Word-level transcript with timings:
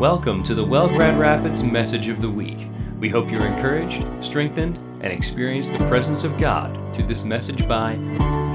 Welcome 0.00 0.42
to 0.44 0.54
the 0.54 0.64
Well 0.64 0.88
Grand 0.88 1.20
Rapids 1.20 1.62
Message 1.62 2.08
of 2.08 2.22
the 2.22 2.30
Week. 2.30 2.68
We 2.98 3.10
hope 3.10 3.30
you're 3.30 3.44
encouraged, 3.44 4.02
strengthened, 4.24 4.78
and 5.02 5.12
experience 5.12 5.68
the 5.68 5.86
presence 5.88 6.24
of 6.24 6.38
God 6.38 6.74
through 6.94 7.06
this 7.06 7.24
message 7.24 7.68
by 7.68 7.96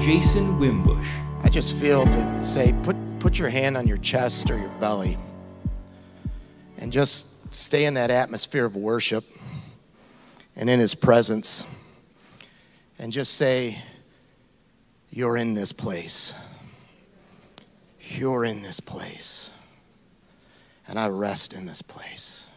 Jason 0.00 0.58
Wimbush. 0.58 1.06
I 1.44 1.48
just 1.48 1.76
feel 1.76 2.04
to 2.04 2.42
say, 2.42 2.74
put, 2.82 2.96
put 3.20 3.38
your 3.38 3.48
hand 3.48 3.76
on 3.76 3.86
your 3.86 3.98
chest 3.98 4.50
or 4.50 4.58
your 4.58 4.70
belly 4.80 5.16
and 6.78 6.92
just 6.92 7.54
stay 7.54 7.84
in 7.84 7.94
that 7.94 8.10
atmosphere 8.10 8.64
of 8.64 8.74
worship 8.74 9.24
and 10.56 10.68
in 10.68 10.80
His 10.80 10.96
presence 10.96 11.64
and 12.98 13.12
just 13.12 13.34
say, 13.34 13.78
You're 15.10 15.36
in 15.36 15.54
this 15.54 15.70
place. 15.70 16.34
You're 18.00 18.44
in 18.44 18.62
this 18.62 18.80
place. 18.80 19.52
And 20.88 20.98
I 20.98 21.08
rest 21.08 21.52
in 21.52 21.66
this 21.66 21.82
place. 21.82 22.48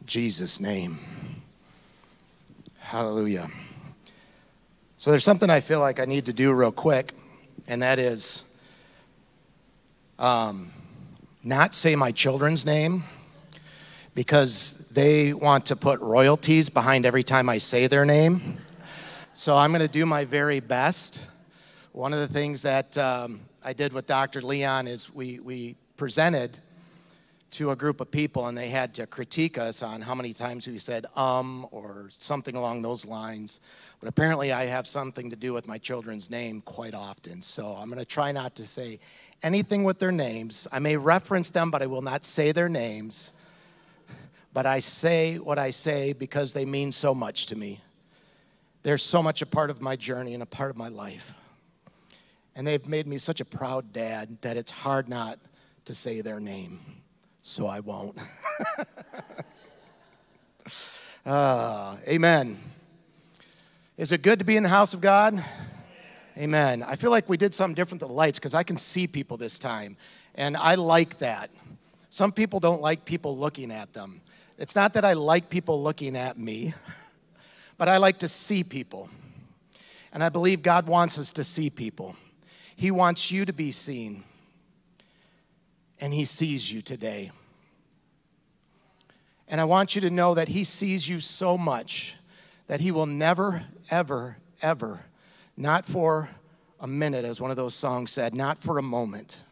In 0.00 0.06
Jesus' 0.06 0.60
name. 0.60 0.98
Hallelujah. 2.78 3.48
So 4.96 5.10
there's 5.10 5.24
something 5.24 5.48
I 5.48 5.60
feel 5.60 5.80
like 5.80 5.98
I 5.98 6.04
need 6.04 6.26
to 6.26 6.32
do 6.32 6.52
real 6.52 6.72
quick, 6.72 7.14
and 7.68 7.82
that 7.82 7.98
is 7.98 8.44
um, 10.18 10.70
not 11.42 11.74
say 11.74 11.96
my 11.96 12.12
children's 12.12 12.66
name 12.66 13.04
because 14.14 14.86
they 14.90 15.32
want 15.32 15.66
to 15.66 15.76
put 15.76 16.00
royalties 16.00 16.68
behind 16.68 17.06
every 17.06 17.22
time 17.22 17.48
I 17.48 17.58
say 17.58 17.86
their 17.86 18.04
name. 18.04 18.58
So 19.32 19.56
I'm 19.56 19.70
going 19.70 19.80
to 19.80 19.88
do 19.88 20.04
my 20.04 20.24
very 20.24 20.60
best. 20.60 21.26
One 21.92 22.12
of 22.12 22.18
the 22.18 22.28
things 22.28 22.62
that 22.62 22.98
um, 22.98 23.40
I 23.64 23.72
did 23.72 23.92
with 23.92 24.06
Dr. 24.06 24.42
Leon 24.42 24.86
is 24.86 25.12
we, 25.14 25.40
we 25.40 25.76
presented 25.96 26.58
to 27.52 27.70
a 27.70 27.76
group 27.76 28.00
of 28.00 28.10
people 28.10 28.46
and 28.46 28.56
they 28.56 28.68
had 28.68 28.94
to 28.94 29.06
critique 29.06 29.58
us 29.58 29.82
on 29.82 30.00
how 30.00 30.14
many 30.14 30.32
times 30.32 30.66
we 30.66 30.78
said 30.78 31.06
um 31.16 31.66
or 31.70 32.06
something 32.10 32.56
along 32.56 32.82
those 32.82 33.04
lines. 33.04 33.60
But 34.00 34.08
apparently, 34.08 34.50
I 34.50 34.64
have 34.64 34.86
something 34.86 35.28
to 35.30 35.36
do 35.36 35.52
with 35.52 35.68
my 35.68 35.76
children's 35.76 36.30
name 36.30 36.62
quite 36.62 36.94
often. 36.94 37.42
So 37.42 37.76
I'm 37.78 37.88
going 37.88 37.98
to 37.98 38.06
try 38.06 38.32
not 38.32 38.54
to 38.56 38.66
say 38.66 38.98
anything 39.42 39.84
with 39.84 39.98
their 39.98 40.12
names. 40.12 40.66
I 40.72 40.78
may 40.78 40.96
reference 40.96 41.50
them, 41.50 41.70
but 41.70 41.82
I 41.82 41.86
will 41.86 42.02
not 42.02 42.24
say 42.24 42.52
their 42.52 42.68
names. 42.68 43.34
But 44.52 44.66
I 44.66 44.78
say 44.78 45.38
what 45.38 45.58
I 45.58 45.70
say 45.70 46.14
because 46.14 46.54
they 46.54 46.64
mean 46.64 46.92
so 46.92 47.14
much 47.14 47.46
to 47.46 47.56
me. 47.56 47.80
They're 48.82 48.98
so 48.98 49.22
much 49.22 49.42
a 49.42 49.46
part 49.46 49.68
of 49.68 49.82
my 49.82 49.96
journey 49.96 50.32
and 50.32 50.42
a 50.42 50.46
part 50.46 50.70
of 50.70 50.76
my 50.76 50.88
life. 50.88 51.34
And 52.56 52.66
they've 52.66 52.86
made 52.86 53.06
me 53.06 53.18
such 53.18 53.40
a 53.40 53.44
proud 53.44 53.92
dad 53.92 54.38
that 54.40 54.56
it's 54.56 54.70
hard 54.70 55.08
not 55.08 55.38
to 55.84 55.94
say 55.94 56.20
their 56.22 56.40
name. 56.40 56.80
So 57.42 57.66
I 57.66 57.80
won't. 57.80 58.18
uh, 61.24 61.96
amen. 62.08 62.58
Is 63.96 64.12
it 64.12 64.22
good 64.22 64.38
to 64.38 64.44
be 64.44 64.56
in 64.56 64.62
the 64.62 64.68
house 64.68 64.94
of 64.94 65.00
God? 65.00 65.42
Amen. 66.36 66.82
I 66.82 66.96
feel 66.96 67.10
like 67.10 67.28
we 67.28 67.36
did 67.36 67.54
something 67.54 67.74
different 67.74 68.00
with 68.00 68.08
the 68.08 68.14
lights 68.14 68.38
because 68.38 68.54
I 68.54 68.62
can 68.62 68.76
see 68.76 69.06
people 69.06 69.36
this 69.36 69.58
time. 69.58 69.96
And 70.34 70.56
I 70.56 70.76
like 70.76 71.18
that. 71.18 71.50
Some 72.08 72.32
people 72.32 72.60
don't 72.60 72.80
like 72.80 73.04
people 73.04 73.36
looking 73.36 73.70
at 73.70 73.92
them. 73.92 74.20
It's 74.58 74.74
not 74.74 74.94
that 74.94 75.04
I 75.04 75.14
like 75.14 75.48
people 75.48 75.82
looking 75.82 76.16
at 76.16 76.38
me, 76.38 76.74
but 77.78 77.88
I 77.88 77.96
like 77.96 78.18
to 78.18 78.28
see 78.28 78.64
people. 78.64 79.08
And 80.12 80.22
I 80.24 80.28
believe 80.28 80.62
God 80.62 80.86
wants 80.86 81.18
us 81.18 81.32
to 81.34 81.44
see 81.44 81.70
people. 81.70 82.16
He 82.76 82.90
wants 82.90 83.30
you 83.30 83.44
to 83.44 83.52
be 83.52 83.70
seen, 83.70 84.24
and 86.00 86.12
He 86.12 86.24
sees 86.24 86.72
you 86.72 86.82
today. 86.82 87.30
And 89.48 89.60
I 89.60 89.64
want 89.64 89.94
you 89.94 90.00
to 90.02 90.10
know 90.10 90.34
that 90.34 90.48
He 90.48 90.64
sees 90.64 91.08
you 91.08 91.20
so 91.20 91.58
much 91.58 92.16
that 92.66 92.80
He 92.80 92.90
will 92.90 93.06
never, 93.06 93.64
ever, 93.90 94.38
ever, 94.62 95.00
not 95.56 95.84
for 95.84 96.30
a 96.78 96.86
minute, 96.86 97.24
as 97.24 97.40
one 97.40 97.50
of 97.50 97.56
those 97.56 97.74
songs 97.74 98.10
said, 98.10 98.34
not 98.34 98.58
for 98.58 98.78
a 98.78 98.82
moment, 98.82 99.44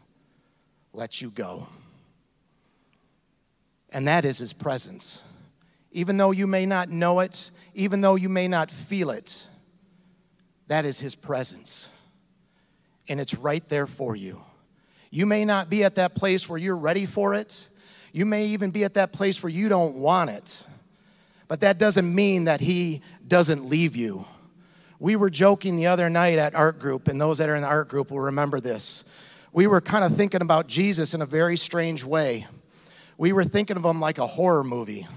let 0.93 1.21
you 1.21 1.29
go. 1.29 1.67
And 3.91 4.07
that 4.07 4.25
is 4.25 4.37
His 4.37 4.53
presence. 4.53 5.21
Even 5.91 6.17
though 6.17 6.31
you 6.31 6.47
may 6.47 6.65
not 6.65 6.89
know 6.89 7.19
it, 7.19 7.51
even 7.73 8.01
though 8.01 8.15
you 8.15 8.29
may 8.29 8.47
not 8.47 8.71
feel 8.71 9.09
it, 9.09 9.47
that 10.67 10.85
is 10.85 10.99
His 10.99 11.15
presence 11.15 11.89
and 13.09 13.19
it's 13.19 13.33
right 13.33 13.67
there 13.67 13.87
for 13.87 14.15
you. 14.15 14.39
You 15.09 15.25
may 15.25 15.45
not 15.45 15.69
be 15.69 15.83
at 15.83 15.95
that 15.95 16.15
place 16.15 16.47
where 16.47 16.57
you're 16.57 16.77
ready 16.77 17.05
for 17.05 17.33
it. 17.33 17.67
You 18.13 18.25
may 18.25 18.47
even 18.47 18.71
be 18.71 18.83
at 18.83 18.95
that 18.95 19.11
place 19.11 19.41
where 19.41 19.49
you 19.49 19.69
don't 19.69 19.95
want 19.95 20.29
it. 20.29 20.63
But 21.47 21.61
that 21.61 21.77
doesn't 21.77 22.13
mean 22.13 22.45
that 22.45 22.61
He 22.61 23.01
doesn't 23.27 23.67
leave 23.67 23.95
you. 23.95 24.25
We 24.99 25.15
were 25.15 25.29
joking 25.29 25.77
the 25.77 25.87
other 25.87 26.09
night 26.09 26.37
at 26.37 26.53
art 26.53 26.79
group, 26.79 27.07
and 27.07 27.19
those 27.19 27.37
that 27.37 27.49
are 27.49 27.55
in 27.55 27.61
the 27.61 27.67
art 27.67 27.87
group 27.87 28.11
will 28.11 28.19
remember 28.19 28.59
this. 28.59 29.05
We 29.51 29.65
were 29.65 29.81
kind 29.81 30.03
of 30.03 30.15
thinking 30.15 30.41
about 30.41 30.67
Jesus 30.67 31.13
in 31.13 31.21
a 31.21 31.25
very 31.25 31.57
strange 31.57 32.03
way. 32.03 32.45
We 33.17 33.33
were 33.33 33.43
thinking 33.43 33.77
of 33.77 33.85
him 33.85 33.99
like 33.99 34.17
a 34.17 34.27
horror 34.27 34.63
movie. 34.63 35.07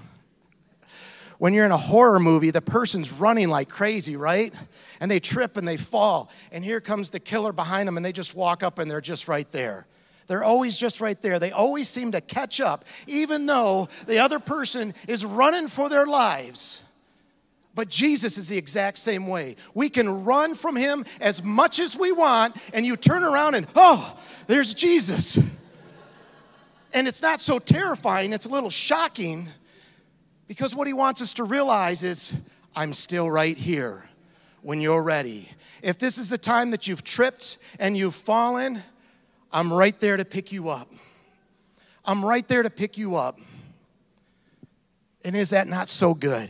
When 1.43 1.53
you're 1.53 1.65
in 1.65 1.73
a 1.73 1.77
horror 1.77 2.21
movie, 2.21 2.51
the 2.51 2.61
person's 2.61 3.11
running 3.11 3.49
like 3.49 3.67
crazy, 3.67 4.15
right? 4.15 4.53
And 5.01 5.11
they 5.11 5.19
trip 5.19 5.57
and 5.57 5.67
they 5.67 5.75
fall. 5.75 6.29
And 6.53 6.63
here 6.63 6.79
comes 6.79 7.09
the 7.09 7.19
killer 7.19 7.51
behind 7.51 7.85
them, 7.85 7.97
and 7.97 8.05
they 8.05 8.13
just 8.13 8.33
walk 8.33 8.63
up 8.63 8.79
and 8.79 8.89
they're 8.89 9.01
just 9.01 9.27
right 9.27 9.51
there. 9.51 9.85
They're 10.27 10.45
always 10.45 10.77
just 10.77 11.01
right 11.01 11.21
there. 11.21 11.39
They 11.39 11.51
always 11.51 11.89
seem 11.89 12.13
to 12.13 12.21
catch 12.21 12.61
up, 12.61 12.85
even 13.07 13.45
though 13.45 13.89
the 14.07 14.19
other 14.19 14.39
person 14.39 14.93
is 15.05 15.25
running 15.25 15.67
for 15.67 15.89
their 15.89 16.05
lives. 16.05 16.81
But 17.75 17.89
Jesus 17.89 18.37
is 18.37 18.47
the 18.47 18.57
exact 18.57 18.97
same 18.97 19.27
way. 19.27 19.57
We 19.73 19.89
can 19.89 20.23
run 20.23 20.55
from 20.55 20.77
him 20.77 21.03
as 21.19 21.43
much 21.43 21.81
as 21.81 21.93
we 21.93 22.13
want, 22.13 22.55
and 22.73 22.85
you 22.85 22.95
turn 22.95 23.21
around 23.21 23.55
and, 23.55 23.67
oh, 23.75 24.17
there's 24.47 24.73
Jesus. 24.73 25.37
And 26.93 27.05
it's 27.05 27.21
not 27.21 27.41
so 27.41 27.59
terrifying, 27.59 28.31
it's 28.31 28.45
a 28.45 28.49
little 28.49 28.69
shocking 28.69 29.49
because 30.47 30.75
what 30.75 30.87
he 30.87 30.93
wants 30.93 31.21
us 31.21 31.33
to 31.33 31.43
realize 31.43 32.03
is, 32.03 32.33
I'm 32.75 32.93
still 32.93 33.29
right 33.29 33.57
here 33.57 34.05
when 34.61 34.81
you're 34.81 35.03
ready. 35.03 35.49
If 35.81 35.99
this 35.99 36.17
is 36.17 36.29
the 36.29 36.37
time 36.37 36.71
that 36.71 36.87
you've 36.87 37.03
tripped 37.03 37.57
and 37.79 37.97
you've 37.97 38.15
fallen, 38.15 38.81
I'm 39.51 39.71
right 39.71 39.99
there 39.99 40.17
to 40.17 40.25
pick 40.25 40.51
you 40.51 40.69
up. 40.69 40.91
I'm 42.05 42.25
right 42.25 42.47
there 42.47 42.63
to 42.63 42.69
pick 42.69 42.97
you 42.97 43.15
up. 43.15 43.39
And 45.23 45.35
is 45.35 45.51
that 45.51 45.67
not 45.67 45.87
so 45.87 46.13
good 46.13 46.49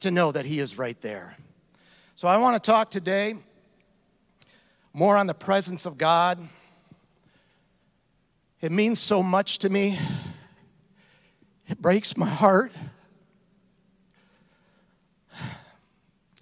to 0.00 0.10
know 0.10 0.32
that 0.32 0.44
He 0.44 0.58
is 0.58 0.78
right 0.78 1.00
there? 1.00 1.36
So 2.14 2.28
I 2.28 2.36
want 2.36 2.62
to 2.62 2.70
talk 2.70 2.90
today 2.90 3.36
more 4.92 5.16
on 5.16 5.26
the 5.26 5.34
presence 5.34 5.86
of 5.86 5.98
God. 5.98 6.38
It 8.60 8.72
means 8.72 8.98
so 8.98 9.22
much 9.22 9.58
to 9.58 9.68
me. 9.68 9.98
It 11.68 11.80
breaks 11.80 12.16
my 12.16 12.28
heart. 12.28 12.72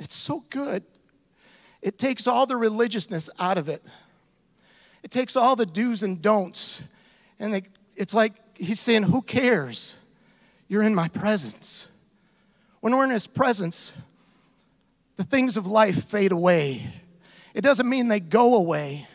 It's 0.01 0.17
so 0.17 0.43
good. 0.51 0.83
It 1.81 1.97
takes 1.97 2.27
all 2.27 2.47
the 2.47 2.57
religiousness 2.57 3.31
out 3.39 3.57
of 3.57 3.69
it. 3.69 3.83
It 5.03 5.11
takes 5.11 5.37
all 5.37 5.55
the 5.57 5.67
do's 5.67 6.03
and 6.03 6.21
don'ts. 6.21 6.83
And 7.39 7.63
it's 7.97 8.15
like 8.15 8.33
he's 8.57 8.81
saying, 8.81 9.05
Who 9.05 9.23
cares? 9.23 9.97
You're 10.69 10.83
in 10.83 10.95
my 10.95 11.09
presence. 11.09 11.89
When 12.81 12.97
we're 12.97 13.05
in 13.05 13.11
his 13.11 13.27
presence, 13.27 13.95
the 15.17 15.25
things 15.25 15.57
of 15.57 15.67
life 15.67 16.05
fade 16.05 16.33
away. 16.33 16.91
It 17.55 17.61
doesn't 17.61 17.89
mean 17.89 18.09
they 18.09 18.21
go 18.21 18.55
away, 18.55 19.07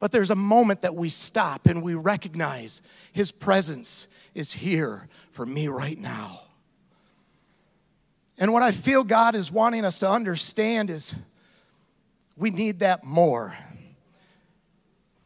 but 0.00 0.10
there's 0.10 0.30
a 0.30 0.36
moment 0.36 0.80
that 0.80 0.96
we 0.96 1.10
stop 1.10 1.66
and 1.66 1.82
we 1.82 1.94
recognize 1.94 2.82
his 3.12 3.30
presence 3.30 4.08
is 4.38 4.52
here 4.52 5.08
for 5.32 5.44
me 5.44 5.66
right 5.66 5.98
now. 5.98 6.42
And 8.38 8.52
what 8.52 8.62
I 8.62 8.70
feel 8.70 9.02
God 9.02 9.34
is 9.34 9.50
wanting 9.50 9.84
us 9.84 9.98
to 9.98 10.08
understand 10.08 10.90
is 10.90 11.16
we 12.36 12.50
need 12.50 12.78
that 12.78 13.02
more. 13.02 13.56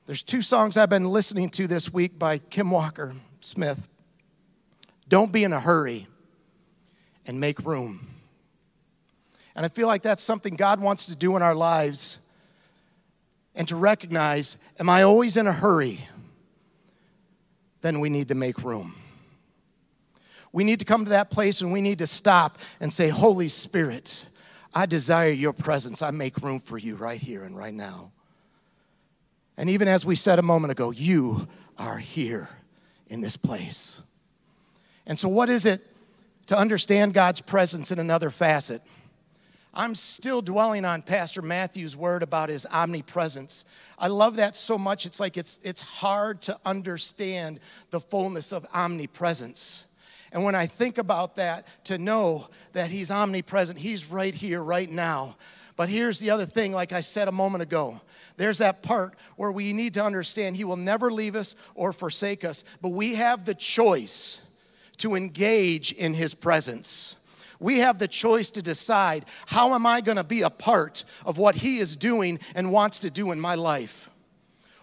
There's 0.07 0.23
two 0.23 0.41
songs 0.41 0.79
I've 0.79 0.89
been 0.89 1.11
listening 1.11 1.51
to 1.51 1.67
this 1.67 1.93
week 1.93 2.19
by 2.19 2.39
Kim 2.39 2.71
Walker 2.71 3.13
Smith. 3.41 3.87
Don't 5.11 5.31
be 5.31 5.45
in 5.45 5.53
a 5.53 5.61
hurry 5.61 6.07
and 7.27 7.39
make 7.39 7.67
room. 7.67 8.09
And 9.55 9.67
I 9.67 9.69
feel 9.69 9.89
like 9.89 10.01
that's 10.01 10.23
something 10.23 10.57
God 10.57 10.81
wants 10.81 11.05
to 11.07 11.15
do 11.15 11.37
in 11.37 11.43
our 11.43 11.55
lives 11.55 12.19
and 13.55 13.69
to 13.69 13.77
recognize 13.77 14.57
am 14.81 14.89
I 14.89 15.03
always 15.03 15.37
in 15.37 15.47
a 15.47 15.53
hurry? 15.53 16.01
Then 17.83 18.01
we 18.01 18.09
need 18.09 18.29
to 18.29 18.35
make 18.35 18.65
room. 18.65 18.95
We 20.53 20.65
need 20.65 20.79
to 20.81 20.85
come 20.85 21.05
to 21.05 21.11
that 21.11 21.31
place 21.31 21.63
and 21.63 21.73
we 21.73 21.81
need 21.81 21.99
to 21.99 22.07
stop 22.07 22.59
and 22.81 22.93
say, 22.93 23.09
Holy 23.09 23.49
Spirit, 23.49 24.27
I 24.75 24.87
desire 24.87 25.31
your 25.31 25.53
presence. 25.53 26.03
I 26.03 26.11
make 26.11 26.39
room 26.39 26.61
for 26.61 26.79
you 26.79 26.97
right 26.97 27.21
here 27.21 27.45
and 27.45 27.57
right 27.57 27.75
now. 27.75 28.13
And 29.57 29.71
even 29.71 29.89
as 29.89 30.05
we 30.05 30.15
said 30.15 30.39
a 30.39 30.43
moment 30.43 30.73
ago, 30.73 30.91
you 30.91 31.49
are 31.79 31.99
here 31.99 32.49
in 33.09 33.21
this 33.21 33.37
place. 33.37 34.03
And 35.07 35.19
so, 35.19 35.29
what 35.29 35.51
is 35.51 35.67
it 35.67 35.83
to 36.47 36.57
understand 36.57 37.13
God's 37.13 37.41
presence 37.41 37.91
in 37.91 37.99
another 37.99 38.31
facet? 38.31 38.83
I'm 39.75 39.95
still 39.95 40.43
dwelling 40.43 40.85
on 40.85 41.01
Pastor 41.01 41.41
Matthew's 41.41 41.97
word 41.97 42.23
about 42.23 42.51
his 42.51 42.67
omnipresence. 42.67 43.65
I 43.99 44.09
love 44.09 44.37
that 44.37 44.55
so 44.55 44.77
much. 44.77 45.07
It's 45.07 45.19
like 45.19 45.39
it's, 45.39 45.59
it's 45.63 45.81
hard 45.81 46.43
to 46.43 46.59
understand 46.67 47.59
the 47.91 48.01
fullness 48.01 48.53
of 48.53 48.67
omnipresence. 48.75 49.87
And 50.33 50.45
when 50.45 50.55
I 50.55 50.67
think 50.67 50.99
about 50.99 51.37
that, 51.37 51.67
to 51.85 51.99
know 51.99 52.49
that 52.73 52.91
he's 52.91 53.11
omnipresent, 53.11 53.79
he's 53.79 54.07
right 54.11 54.35
here, 54.35 54.63
right 54.63 54.91
now. 54.91 55.37
But 55.77 55.89
here's 55.89 56.19
the 56.19 56.31
other 56.31 56.47
thing, 56.47 56.73
like 56.73 56.93
I 56.93 57.01
said 57.01 57.29
a 57.29 57.33
moment 57.33 57.63
ago. 57.63 58.01
There's 58.37 58.59
that 58.59 58.83
part 58.83 59.15
where 59.37 59.53
we 59.53 59.73
need 59.73 59.95
to 59.95 60.05
understand 60.05 60.57
he 60.57 60.65
will 60.65 60.77
never 60.77 61.11
leave 61.11 61.37
us 61.37 61.55
or 61.75 61.93
forsake 61.93 62.45
us, 62.45 62.65
but 62.81 62.91
we 62.91 63.15
have 63.15 63.45
the 63.45 63.55
choice 63.55 64.41
to 64.99 65.15
engage 65.15 65.93
in 65.93 66.15
his 66.15 66.35
presence 66.35 67.17
we 67.63 67.79
have 67.79 67.99
the 67.99 68.09
choice 68.09 68.51
to 68.51 68.61
decide 68.61 69.25
how 69.47 69.75
am 69.75 69.87
I 69.87 70.01
going 70.01 70.17
to 70.17 70.25
be 70.25 70.43
a 70.43 70.51
part 70.51 71.05
of 71.25 71.39
what 71.39 71.55
He 71.55 71.79
is 71.79 71.97
doing 71.97 72.41
and 72.57 72.73
wants 72.73 72.99
to 73.01 73.11
do 73.11 73.31
in 73.31 73.41
my 73.41 73.55
life? 73.55 74.11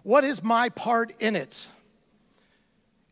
What 0.03 0.23
is 0.23 0.41
my 0.41 0.69
part 0.69 1.13
in 1.19 1.35
it? 1.35 1.67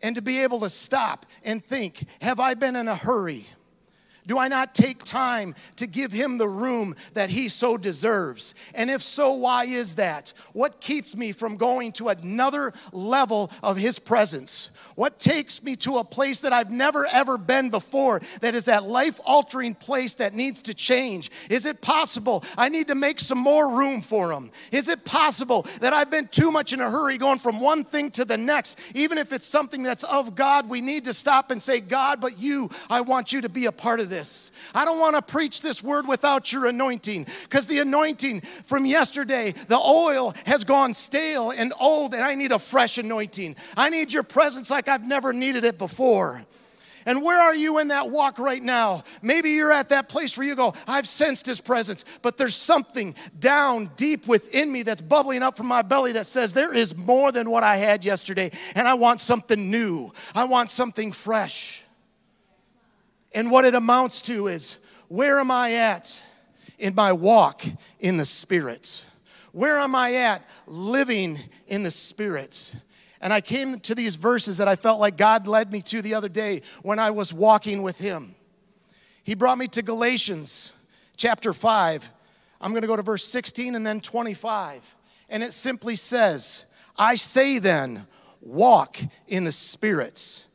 And 0.02 0.16
to 0.16 0.22
be 0.22 0.44
able 0.44 0.60
to 0.62 0.70
stop 0.70 1.26
and 1.44 1.64
think 1.64 2.06
have 2.22 2.40
I 2.40 2.54
been 2.54 2.76
in 2.76 2.88
a 2.88 2.96
hurry? 2.96 3.48
Do 4.28 4.38
I 4.38 4.50
not 4.50 4.76
take 4.76 5.06
time 5.06 5.56
to 5.78 5.88
give 5.88 6.12
him 6.12 6.38
the 6.38 6.50
room 6.50 6.96
that 7.14 7.30
he 7.30 7.48
so 7.48 7.78
deserves? 7.78 8.54
And 8.76 8.92
if 8.92 9.02
so, 9.02 9.32
why 9.32 9.64
is 9.64 9.96
that? 9.96 10.34
What 10.52 10.82
keeps 10.82 11.16
me 11.16 11.32
from 11.32 11.56
going 11.56 11.94
to 11.94 12.10
another 12.10 12.74
level 12.92 13.50
of 13.64 13.78
his 13.78 14.00
presence? 14.00 14.70
What 14.96 15.18
takes 15.18 15.64
me 15.64 15.78
to 15.78 16.00
a 16.00 16.04
place 16.04 16.42
that 16.42 16.52
I've 16.52 16.72
never 16.72 17.08
ever 17.08 17.38
been 17.38 17.70
before 17.70 18.20
that 18.42 18.54
is 18.54 18.66
that 18.66 18.84
life 18.84 19.18
altering 19.24 19.76
place 19.76 20.16
that 20.16 20.34
needs 20.34 20.62
to 20.64 20.74
change? 20.74 21.32
Is 21.50 21.66
it 21.66 21.80
possible 21.80 22.44
I 22.58 22.68
need 22.68 22.90
to 22.90 22.96
make 22.96 23.22
some 23.22 23.38
more 23.38 23.74
room 23.74 24.02
for 24.02 24.34
him? 24.34 24.52
Is 24.74 24.90
it 24.90 25.06
possible 25.06 25.66
that 25.80 25.94
I've 25.94 26.12
been 26.12 26.28
too 26.28 26.52
much 26.52 26.74
in 26.74 26.82
a 26.82 26.90
hurry 26.90 27.18
going 27.18 27.40
from 27.40 27.62
one 27.62 27.86
thing 27.86 28.12
to 28.12 28.26
the 28.26 28.38
next? 28.38 28.78
Even 28.94 29.18
if 29.18 29.32
it's 29.32 29.48
something 29.48 29.84
that's 29.84 30.04
of 30.04 30.36
God, 30.36 30.68
we 30.68 30.82
need 30.82 31.06
to 31.06 31.14
stop 31.14 31.50
and 31.50 31.62
say, 31.62 31.80
God, 31.80 32.20
but 32.20 32.38
you, 32.38 32.70
I 32.90 33.00
want 33.00 33.32
you 33.32 33.40
to 33.42 33.50
be 33.50 33.68
a 33.68 33.72
part 33.72 34.02
of 34.02 34.10
this 34.10 34.17
this. 34.18 34.52
I 34.74 34.84
don't 34.84 35.00
want 35.00 35.16
to 35.16 35.22
preach 35.22 35.62
this 35.62 35.84
word 35.84 36.08
without 36.08 36.52
your 36.52 36.66
anointing 36.66 37.28
because 37.44 37.68
the 37.68 37.80
anointing 37.80 38.42
from 38.42 38.86
yesterday, 38.86 39.52
the 39.52 39.78
oil 39.78 40.34
has 40.46 40.64
gone 40.64 40.94
stale 40.96 41.52
and 41.52 41.72
old, 41.80 42.16
and 42.16 42.24
I 42.24 42.34
need 42.34 42.52
a 42.52 42.60
fresh 42.60 42.98
anointing. 42.98 43.56
I 43.76 43.90
need 43.90 44.12
your 44.12 44.24
presence 44.24 44.72
like 44.72 44.88
I've 44.88 45.06
never 45.06 45.34
needed 45.34 45.66
it 45.66 45.78
before. 45.78 46.44
And 47.06 47.24
where 47.24 47.40
are 47.40 47.56
you 47.56 47.78
in 47.78 47.90
that 47.90 48.10
walk 48.10 48.38
right 48.38 48.62
now? 48.62 49.04
Maybe 49.22 49.52
you're 49.52 49.72
at 49.72 49.90
that 49.90 50.10
place 50.10 50.36
where 50.36 50.46
you 50.46 50.56
go, 50.56 50.74
I've 50.88 51.08
sensed 51.08 51.46
his 51.46 51.62
presence, 51.62 52.04
but 52.22 52.38
there's 52.38 52.56
something 52.56 53.16
down 53.40 53.92
deep 53.96 54.28
within 54.28 54.70
me 54.70 54.84
that's 54.84 55.02
bubbling 55.02 55.42
up 55.42 55.56
from 55.56 55.68
my 55.68 55.84
belly 55.84 56.12
that 56.14 56.26
says, 56.26 56.54
There 56.54 56.76
is 56.76 56.98
more 56.98 57.32
than 57.32 57.50
what 57.50 57.64
I 57.64 57.78
had 57.78 58.04
yesterday, 58.04 58.52
and 58.76 58.88
I 58.88 58.96
want 58.96 59.22
something 59.22 59.72
new. 59.72 60.12
I 60.36 60.44
want 60.46 60.70
something 60.70 61.14
fresh. 61.14 61.84
And 63.38 63.52
what 63.52 63.66
it 63.66 63.76
amounts 63.76 64.22
to 64.22 64.48
is 64.48 64.80
where 65.10 65.40
am 65.40 65.52
I 65.52 65.74
at 65.74 66.24
in 66.80 66.96
my 66.96 67.12
walk 67.12 67.64
in 68.00 68.18
the 68.18 68.26
Spirit? 68.26 69.06
Where 69.52 69.78
am 69.78 69.94
I 69.94 70.16
at 70.16 70.42
living 70.66 71.38
in 71.68 71.84
the 71.84 71.92
Spirit? 71.92 72.74
And 73.22 73.32
I 73.32 73.42
came 73.42 73.80
to 73.82 73.94
these 73.94 74.16
verses 74.16 74.58
that 74.58 74.68
I 74.68 74.76
felt 74.76 75.00
like 75.00 75.18
God 75.18 75.46
led 75.46 75.72
me 75.72 75.84
to 75.84 76.02
the 76.02 76.16
other 76.16 76.30
day 76.30 76.64
when 76.82 76.98
I 76.98 77.12
was 77.12 77.32
walking 77.32 77.84
with 77.84 78.00
Him. 78.00 78.34
He 79.22 79.36
brought 79.36 79.60
me 79.60 79.68
to 79.68 79.84
Galatians 79.84 80.74
chapter 81.16 81.54
5. 81.54 82.10
I'm 82.60 82.72
going 82.72 82.82
to 82.82 82.88
go 82.88 82.96
to 82.96 83.04
verse 83.04 83.24
16 83.24 83.76
and 83.76 83.86
then 83.86 84.02
25. 84.02 84.96
And 85.30 85.44
it 85.44 85.54
simply 85.54 85.96
says, 85.96 86.66
I 86.98 87.14
say 87.14 87.60
then, 87.60 88.08
walk 88.42 88.98
in 89.28 89.44
the 89.44 89.52
spirits 89.52 90.47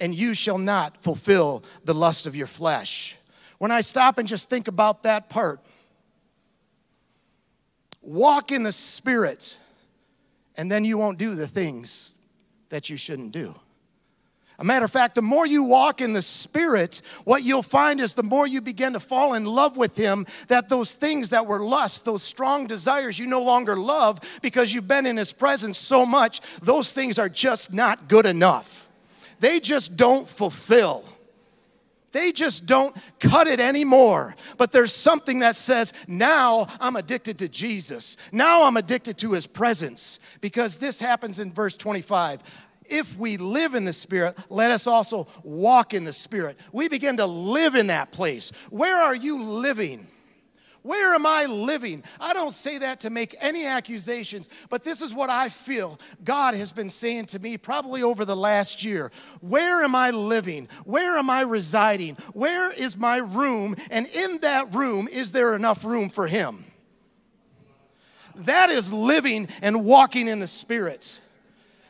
and 0.00 0.14
you 0.14 0.34
shall 0.34 0.58
not 0.58 1.02
fulfill 1.02 1.62
the 1.84 1.94
lust 1.94 2.26
of 2.26 2.34
your 2.34 2.46
flesh. 2.46 3.16
When 3.58 3.70
I 3.70 3.82
stop 3.82 4.18
and 4.18 4.26
just 4.26 4.48
think 4.48 4.68
about 4.68 5.02
that 5.02 5.28
part, 5.28 5.60
walk 8.00 8.50
in 8.50 8.62
the 8.62 8.72
Spirit, 8.72 9.58
and 10.56 10.72
then 10.72 10.84
you 10.84 10.96
won't 10.96 11.18
do 11.18 11.34
the 11.34 11.46
things 11.46 12.16
that 12.70 12.88
you 12.88 12.96
shouldn't 12.96 13.32
do. 13.32 13.54
A 14.58 14.64
matter 14.64 14.84
of 14.84 14.90
fact, 14.90 15.14
the 15.14 15.22
more 15.22 15.46
you 15.46 15.64
walk 15.64 16.02
in 16.02 16.12
the 16.12 16.20
Spirit, 16.20 17.00
what 17.24 17.42
you'll 17.42 17.62
find 17.62 17.98
is 17.98 18.12
the 18.12 18.22
more 18.22 18.46
you 18.46 18.60
begin 18.60 18.92
to 18.92 19.00
fall 19.00 19.32
in 19.32 19.46
love 19.46 19.78
with 19.78 19.96
Him, 19.96 20.26
that 20.48 20.68
those 20.68 20.92
things 20.92 21.30
that 21.30 21.46
were 21.46 21.60
lust, 21.60 22.04
those 22.04 22.22
strong 22.22 22.66
desires 22.66 23.18
you 23.18 23.26
no 23.26 23.42
longer 23.42 23.74
love 23.74 24.20
because 24.42 24.72
you've 24.72 24.88
been 24.88 25.06
in 25.06 25.16
His 25.16 25.32
presence 25.32 25.78
so 25.78 26.04
much, 26.04 26.40
those 26.60 26.92
things 26.92 27.18
are 27.18 27.30
just 27.30 27.72
not 27.72 28.08
good 28.08 28.26
enough 28.26 28.89
they 29.40 29.58
just 29.58 29.96
don't 29.96 30.28
fulfill. 30.28 31.04
They 32.12 32.32
just 32.32 32.66
don't 32.66 32.96
cut 33.20 33.46
it 33.46 33.60
anymore. 33.60 34.34
But 34.58 34.72
there's 34.72 34.92
something 34.92 35.40
that 35.40 35.56
says, 35.56 35.92
now 36.08 36.66
I'm 36.80 36.96
addicted 36.96 37.38
to 37.38 37.48
Jesus. 37.48 38.16
Now 38.32 38.66
I'm 38.66 38.76
addicted 38.76 39.18
to 39.18 39.32
his 39.32 39.46
presence. 39.46 40.18
Because 40.40 40.76
this 40.76 41.00
happens 41.00 41.38
in 41.38 41.52
verse 41.52 41.76
25. 41.76 42.42
If 42.86 43.16
we 43.16 43.36
live 43.36 43.74
in 43.74 43.84
the 43.84 43.92
Spirit, 43.92 44.36
let 44.48 44.72
us 44.72 44.88
also 44.88 45.28
walk 45.44 45.94
in 45.94 46.04
the 46.04 46.12
Spirit. 46.12 46.58
We 46.72 46.88
begin 46.88 47.18
to 47.18 47.26
live 47.26 47.76
in 47.76 47.86
that 47.88 48.10
place. 48.10 48.50
Where 48.70 48.96
are 48.96 49.14
you 49.14 49.42
living? 49.42 50.08
Where 50.82 51.14
am 51.14 51.26
I 51.26 51.44
living? 51.46 52.02
I 52.20 52.32
don't 52.32 52.52
say 52.52 52.78
that 52.78 53.00
to 53.00 53.10
make 53.10 53.36
any 53.40 53.66
accusations, 53.66 54.48
but 54.70 54.82
this 54.82 55.02
is 55.02 55.12
what 55.12 55.28
I 55.28 55.48
feel 55.50 56.00
God 56.24 56.54
has 56.54 56.72
been 56.72 56.88
saying 56.88 57.26
to 57.26 57.38
me 57.38 57.58
probably 57.58 58.02
over 58.02 58.24
the 58.24 58.36
last 58.36 58.82
year. 58.82 59.12
Where 59.40 59.82
am 59.84 59.94
I 59.94 60.10
living? 60.10 60.68
Where 60.84 61.16
am 61.16 61.28
I 61.28 61.42
residing? 61.42 62.14
Where 62.32 62.72
is 62.72 62.96
my 62.96 63.18
room? 63.18 63.76
And 63.90 64.06
in 64.06 64.38
that 64.38 64.72
room, 64.74 65.06
is 65.08 65.32
there 65.32 65.54
enough 65.54 65.84
room 65.84 66.08
for 66.08 66.26
Him? 66.26 66.64
That 68.34 68.70
is 68.70 68.92
living 68.92 69.48
and 69.60 69.84
walking 69.84 70.28
in 70.28 70.40
the 70.40 70.46
spirits. 70.46 71.20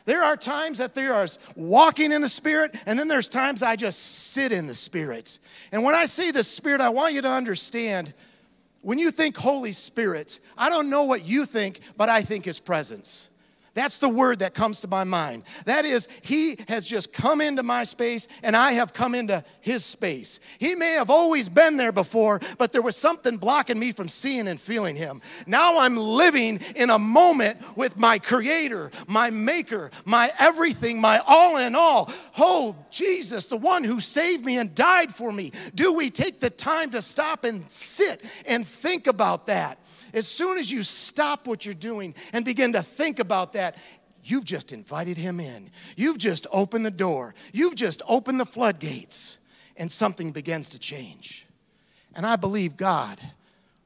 There 0.05 0.23
are 0.23 0.35
times 0.35 0.79
that 0.79 0.95
there 0.95 1.23
is 1.23 1.37
walking 1.55 2.11
in 2.11 2.21
the 2.21 2.29
Spirit, 2.29 2.75
and 2.85 2.97
then 2.97 3.07
there's 3.07 3.27
times 3.27 3.61
I 3.61 3.75
just 3.75 3.99
sit 4.31 4.51
in 4.51 4.67
the 4.67 4.75
Spirit. 4.75 5.39
And 5.71 5.83
when 5.83 5.95
I 5.95 6.07
say 6.07 6.31
the 6.31 6.43
Spirit, 6.43 6.81
I 6.81 6.89
want 6.89 7.13
you 7.13 7.21
to 7.21 7.29
understand 7.29 8.13
when 8.81 8.99
you 8.99 9.11
think 9.11 9.37
Holy 9.37 9.71
Spirit, 9.71 10.39
I 10.57 10.69
don't 10.69 10.89
know 10.89 11.03
what 11.03 11.25
you 11.25 11.45
think, 11.45 11.79
but 11.97 12.09
I 12.09 12.21
think 12.21 12.45
His 12.45 12.59
presence. 12.59 13.29
That's 13.73 13.97
the 13.97 14.09
word 14.09 14.39
that 14.39 14.53
comes 14.53 14.81
to 14.81 14.87
my 14.89 15.05
mind. 15.05 15.43
That 15.63 15.85
is, 15.85 16.09
he 16.21 16.57
has 16.67 16.85
just 16.85 17.13
come 17.13 17.39
into 17.39 17.63
my 17.63 17.85
space 17.85 18.27
and 18.43 18.55
I 18.55 18.73
have 18.73 18.93
come 18.93 19.15
into 19.15 19.45
his 19.61 19.85
space. 19.85 20.41
He 20.59 20.75
may 20.75 20.91
have 20.93 21.09
always 21.09 21.47
been 21.47 21.77
there 21.77 21.93
before, 21.93 22.41
but 22.57 22.73
there 22.73 22.81
was 22.81 22.97
something 22.97 23.37
blocking 23.37 23.79
me 23.79 23.93
from 23.93 24.09
seeing 24.09 24.49
and 24.49 24.59
feeling 24.59 24.97
him. 24.97 25.21
Now 25.47 25.79
I'm 25.79 25.95
living 25.95 26.59
in 26.75 26.89
a 26.89 26.99
moment 26.99 27.59
with 27.77 27.95
my 27.95 28.19
creator, 28.19 28.91
my 29.07 29.29
maker, 29.29 29.91
my 30.03 30.31
everything, 30.37 30.99
my 30.99 31.19
all 31.25 31.55
in 31.55 31.73
all. 31.73 32.11
Oh, 32.37 32.75
Jesus, 32.91 33.45
the 33.45 33.55
one 33.55 33.85
who 33.85 34.01
saved 34.01 34.43
me 34.43 34.57
and 34.57 34.75
died 34.75 35.15
for 35.15 35.31
me. 35.31 35.53
Do 35.75 35.93
we 35.93 36.09
take 36.09 36.41
the 36.41 36.49
time 36.49 36.91
to 36.91 37.01
stop 37.01 37.45
and 37.45 37.71
sit 37.71 38.21
and 38.45 38.67
think 38.67 39.07
about 39.07 39.47
that? 39.47 39.77
As 40.13 40.27
soon 40.27 40.57
as 40.57 40.71
you 40.71 40.83
stop 40.83 41.47
what 41.47 41.65
you're 41.65 41.73
doing 41.73 42.15
and 42.33 42.43
begin 42.45 42.73
to 42.73 42.83
think 42.83 43.19
about 43.19 43.53
that, 43.53 43.77
you've 44.23 44.45
just 44.45 44.73
invited 44.73 45.17
him 45.17 45.39
in. 45.39 45.69
You've 45.95 46.17
just 46.17 46.47
opened 46.51 46.85
the 46.85 46.91
door. 46.91 47.33
You've 47.53 47.75
just 47.75 48.01
opened 48.07 48.39
the 48.39 48.45
floodgates, 48.45 49.37
and 49.77 49.91
something 49.91 50.31
begins 50.31 50.69
to 50.69 50.79
change. 50.79 51.47
And 52.15 52.25
I 52.25 52.35
believe 52.35 52.77
God 52.77 53.19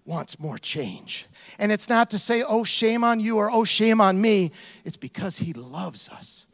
wants 0.05 0.39
more 0.39 0.57
change. 0.57 1.25
And 1.57 1.71
it's 1.71 1.89
not 1.89 2.11
to 2.11 2.19
say, 2.19 2.43
oh, 2.43 2.63
shame 2.63 3.03
on 3.03 3.19
you 3.19 3.37
or 3.37 3.49
oh, 3.49 3.63
shame 3.63 3.99
on 4.01 4.21
me. 4.21 4.51
It's 4.83 4.97
because 4.97 5.37
he 5.37 5.53
loves 5.53 6.09
us 6.09 6.45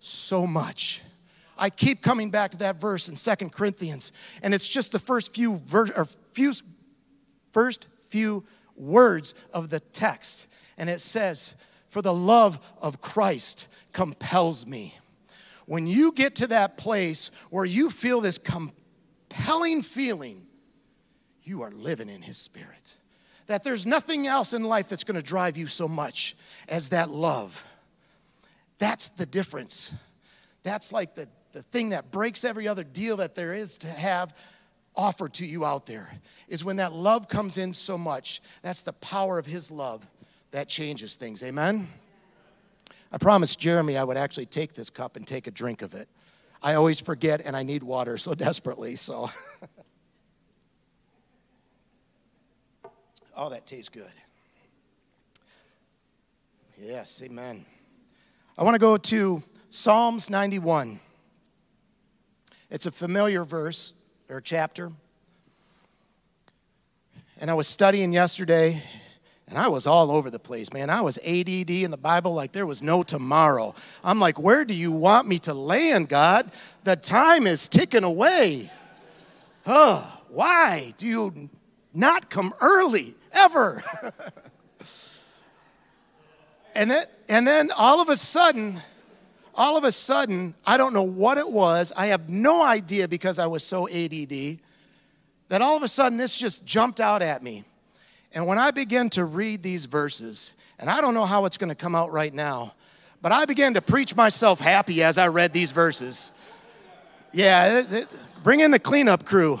so 0.00 0.46
much. 0.46 1.00
I 1.56 1.70
keep 1.70 2.02
coming 2.02 2.30
back 2.30 2.50
to 2.50 2.56
that 2.58 2.80
verse 2.80 3.08
in 3.08 3.16
Second 3.16 3.52
Corinthians, 3.52 4.12
and 4.42 4.52
it's 4.52 4.68
just 4.68 4.92
the 4.92 4.98
first 4.98 5.32
few, 5.32 5.56
ver- 5.58 5.92
or 5.96 6.06
few 6.32 6.52
first 7.52 7.86
few 8.08 8.44
words 8.76 9.34
of 9.52 9.70
the 9.70 9.80
text. 9.80 10.46
And 10.76 10.90
it 10.90 11.00
says, 11.00 11.56
For 11.86 12.02
the 12.02 12.14
love 12.14 12.58
of 12.80 13.00
Christ 13.00 13.68
compels 13.92 14.66
me. 14.66 14.94
When 15.66 15.86
you 15.86 16.12
get 16.12 16.36
to 16.36 16.46
that 16.48 16.76
place 16.76 17.30
where 17.50 17.64
you 17.64 17.90
feel 17.90 18.20
this 18.20 18.38
compelling 18.38 19.82
feeling, 19.82 20.46
you 21.42 21.62
are 21.62 21.70
living 21.70 22.08
in 22.08 22.22
His 22.22 22.36
Spirit. 22.36 22.96
That 23.46 23.64
there's 23.64 23.86
nothing 23.86 24.26
else 24.26 24.54
in 24.54 24.64
life 24.64 24.88
that's 24.88 25.04
going 25.04 25.16
to 25.16 25.22
drive 25.22 25.56
you 25.56 25.66
so 25.66 25.86
much 25.86 26.34
as 26.68 26.90
that 26.90 27.10
love. 27.10 27.62
That's 28.78 29.08
the 29.08 29.26
difference. 29.26 29.92
That's 30.62 30.92
like 30.92 31.14
the, 31.14 31.28
the 31.52 31.62
thing 31.62 31.90
that 31.90 32.10
breaks 32.10 32.44
every 32.44 32.66
other 32.66 32.84
deal 32.84 33.18
that 33.18 33.34
there 33.34 33.54
is 33.54 33.78
to 33.78 33.86
have 33.86 34.34
offered 34.96 35.34
to 35.34 35.46
you 35.46 35.64
out 35.64 35.86
there, 35.86 36.08
is 36.48 36.64
when 36.64 36.76
that 36.76 36.92
love 36.92 37.28
comes 37.28 37.58
in 37.58 37.72
so 37.72 37.98
much. 37.98 38.40
That's 38.62 38.82
the 38.82 38.92
power 38.92 39.38
of 39.38 39.46
His 39.46 39.70
love 39.70 40.06
that 40.50 40.68
changes 40.68 41.16
things. 41.16 41.42
Amen? 41.42 41.88
I 43.10 43.18
promised 43.18 43.58
Jeremy 43.58 43.96
I 43.96 44.04
would 44.04 44.16
actually 44.16 44.46
take 44.46 44.74
this 44.74 44.90
cup 44.90 45.16
and 45.16 45.26
take 45.26 45.46
a 45.46 45.50
drink 45.50 45.82
of 45.82 45.94
it. 45.94 46.08
I 46.62 46.74
always 46.74 47.00
forget 47.00 47.42
and 47.44 47.56
I 47.56 47.62
need 47.62 47.82
water 47.82 48.16
so 48.18 48.34
desperately, 48.36 48.96
so. 48.96 49.30
oh, 53.36 53.50
that 53.50 53.66
tastes 53.66 53.88
good. 53.88 54.12
Yes, 56.80 57.22
amen. 57.24 57.64
I 58.56 58.62
want 58.62 58.74
to 58.74 58.80
go 58.80 58.96
to 58.96 59.42
Psalms 59.70 60.30
91. 60.30 61.00
It's 62.70 62.86
a 62.86 62.90
familiar 62.92 63.44
verse 63.44 63.92
or 64.28 64.40
chapter. 64.40 64.90
And 67.40 67.50
I 67.50 67.54
was 67.54 67.66
studying 67.66 68.12
yesterday, 68.12 68.82
and 69.48 69.58
I 69.58 69.68
was 69.68 69.86
all 69.86 70.10
over 70.10 70.30
the 70.30 70.38
place, 70.38 70.72
man. 70.72 70.88
I 70.88 71.02
was 71.02 71.18
ADD 71.18 71.70
in 71.70 71.90
the 71.90 71.98
Bible 71.98 72.32
like 72.32 72.52
there 72.52 72.66
was 72.66 72.82
no 72.82 73.02
tomorrow. 73.02 73.74
I'm 74.02 74.20
like, 74.20 74.38
where 74.38 74.64
do 74.64 74.74
you 74.74 74.92
want 74.92 75.28
me 75.28 75.38
to 75.40 75.54
land, 75.54 76.08
God? 76.08 76.50
The 76.84 76.96
time 76.96 77.46
is 77.46 77.68
ticking 77.68 78.04
away. 78.04 78.70
Huh, 79.66 80.04
why 80.28 80.94
do 80.96 81.06
you 81.06 81.50
not 81.92 82.30
come 82.30 82.54
early, 82.60 83.14
ever? 83.32 83.82
and, 86.74 86.90
then, 86.90 87.06
and 87.28 87.46
then 87.46 87.70
all 87.76 88.00
of 88.00 88.08
a 88.08 88.16
sudden, 88.16 88.80
all 89.56 89.76
of 89.76 89.84
a 89.84 89.92
sudden, 89.92 90.54
I 90.66 90.76
don't 90.76 90.92
know 90.92 91.02
what 91.02 91.38
it 91.38 91.48
was. 91.48 91.92
I 91.96 92.06
have 92.06 92.28
no 92.28 92.64
idea 92.64 93.08
because 93.08 93.38
I 93.38 93.46
was 93.46 93.62
so 93.62 93.88
ADD 93.88 94.58
that 95.48 95.62
all 95.62 95.76
of 95.76 95.82
a 95.82 95.88
sudden 95.88 96.18
this 96.18 96.36
just 96.36 96.64
jumped 96.64 97.00
out 97.00 97.22
at 97.22 97.42
me. 97.42 97.64
And 98.32 98.46
when 98.46 98.58
I 98.58 98.72
began 98.72 99.10
to 99.10 99.24
read 99.24 99.62
these 99.62 99.84
verses, 99.84 100.54
and 100.78 100.90
I 100.90 101.00
don't 101.00 101.14
know 101.14 101.24
how 101.24 101.44
it's 101.44 101.56
going 101.56 101.68
to 101.68 101.76
come 101.76 101.94
out 101.94 102.12
right 102.12 102.34
now, 102.34 102.74
but 103.22 103.32
I 103.32 103.44
began 103.44 103.74
to 103.74 103.80
preach 103.80 104.16
myself 104.16 104.58
happy 104.58 105.02
as 105.02 105.18
I 105.18 105.28
read 105.28 105.52
these 105.52 105.70
verses. 105.70 106.32
Yeah, 107.32 107.78
it, 107.78 107.92
it, 107.92 108.08
bring 108.42 108.60
in 108.60 108.70
the 108.70 108.78
cleanup 108.78 109.24
crew. 109.24 109.60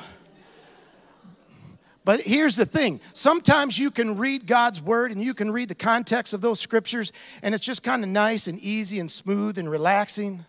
But 2.04 2.20
here's 2.20 2.56
the 2.56 2.66
thing 2.66 3.00
sometimes 3.12 3.78
you 3.78 3.90
can 3.90 4.18
read 4.18 4.46
God's 4.46 4.80
word 4.82 5.10
and 5.10 5.22
you 5.22 5.34
can 5.34 5.50
read 5.50 5.68
the 5.68 5.74
context 5.74 6.34
of 6.34 6.40
those 6.40 6.60
scriptures, 6.60 7.12
and 7.42 7.54
it's 7.54 7.64
just 7.64 7.82
kind 7.82 8.02
of 8.02 8.10
nice 8.10 8.46
and 8.46 8.58
easy 8.58 8.98
and 8.98 9.10
smooth 9.10 9.58
and 9.58 9.70
relaxing. 9.70 10.44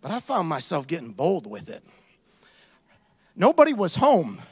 But 0.00 0.10
I 0.10 0.20
found 0.20 0.48
myself 0.48 0.86
getting 0.86 1.12
bold 1.12 1.46
with 1.46 1.68
it. 1.68 1.84
Nobody 3.36 3.72
was 3.72 3.96
home 3.96 4.42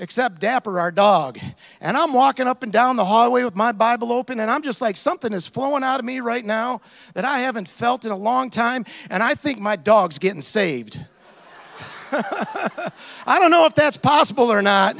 except 0.00 0.40
Dapper, 0.40 0.80
our 0.80 0.90
dog. 0.90 1.38
And 1.80 1.96
I'm 1.96 2.12
walking 2.12 2.48
up 2.48 2.62
and 2.62 2.72
down 2.72 2.96
the 2.96 3.04
hallway 3.04 3.44
with 3.44 3.54
my 3.54 3.70
Bible 3.70 4.12
open, 4.12 4.40
and 4.40 4.50
I'm 4.50 4.62
just 4.62 4.80
like, 4.80 4.96
something 4.96 5.32
is 5.32 5.46
flowing 5.46 5.84
out 5.84 6.00
of 6.00 6.06
me 6.06 6.20
right 6.20 6.44
now 6.44 6.80
that 7.14 7.24
I 7.24 7.40
haven't 7.40 7.68
felt 7.68 8.04
in 8.04 8.10
a 8.10 8.16
long 8.16 8.50
time, 8.50 8.86
and 9.10 9.22
I 9.22 9.34
think 9.34 9.60
my 9.60 9.76
dog's 9.76 10.18
getting 10.18 10.40
saved. 10.40 10.98
I 13.26 13.38
don't 13.38 13.50
know 13.50 13.66
if 13.66 13.74
that's 13.74 13.96
possible 13.96 14.50
or 14.50 14.62
not, 14.62 14.96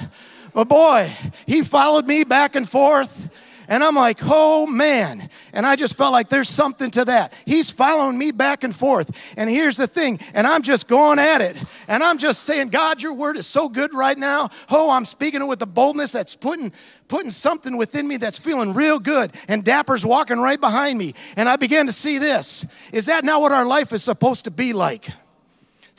but 0.54 0.68
boy, 0.68 1.12
he 1.46 1.62
followed 1.62 2.06
me 2.06 2.24
back 2.24 2.56
and 2.56 2.68
forth. 2.68 3.28
And 3.70 3.84
I'm 3.84 3.94
like, 3.94 4.18
oh 4.22 4.66
man. 4.66 5.30
And 5.52 5.64
I 5.64 5.76
just 5.76 5.94
felt 5.94 6.12
like 6.12 6.28
there's 6.28 6.48
something 6.48 6.90
to 6.90 7.04
that. 7.04 7.32
He's 7.46 7.70
following 7.70 8.18
me 8.18 8.32
back 8.32 8.64
and 8.64 8.74
forth. 8.74 9.34
And 9.36 9.48
here's 9.48 9.76
the 9.76 9.86
thing, 9.86 10.18
and 10.34 10.44
I'm 10.44 10.62
just 10.62 10.88
going 10.88 11.20
at 11.20 11.40
it. 11.40 11.56
And 11.86 12.02
I'm 12.02 12.18
just 12.18 12.42
saying, 12.42 12.68
God, 12.68 13.00
your 13.00 13.14
word 13.14 13.36
is 13.36 13.46
so 13.46 13.68
good 13.68 13.94
right 13.94 14.18
now. 14.18 14.50
Oh, 14.68 14.90
I'm 14.90 15.04
speaking 15.04 15.40
it 15.40 15.46
with 15.46 15.62
a 15.62 15.66
boldness 15.66 16.10
that's 16.10 16.34
putting, 16.34 16.72
putting 17.06 17.30
something 17.30 17.76
within 17.76 18.08
me 18.08 18.16
that's 18.16 18.38
feeling 18.38 18.74
real 18.74 18.98
good. 18.98 19.32
And 19.48 19.64
Dapper's 19.64 20.04
walking 20.04 20.40
right 20.40 20.60
behind 20.60 20.98
me. 20.98 21.14
And 21.36 21.48
I 21.48 21.54
began 21.54 21.86
to 21.86 21.92
see 21.92 22.18
this. 22.18 22.66
Is 22.92 23.06
that 23.06 23.24
not 23.24 23.40
what 23.40 23.52
our 23.52 23.64
life 23.64 23.92
is 23.92 24.02
supposed 24.02 24.46
to 24.46 24.50
be 24.50 24.72
like? 24.72 25.10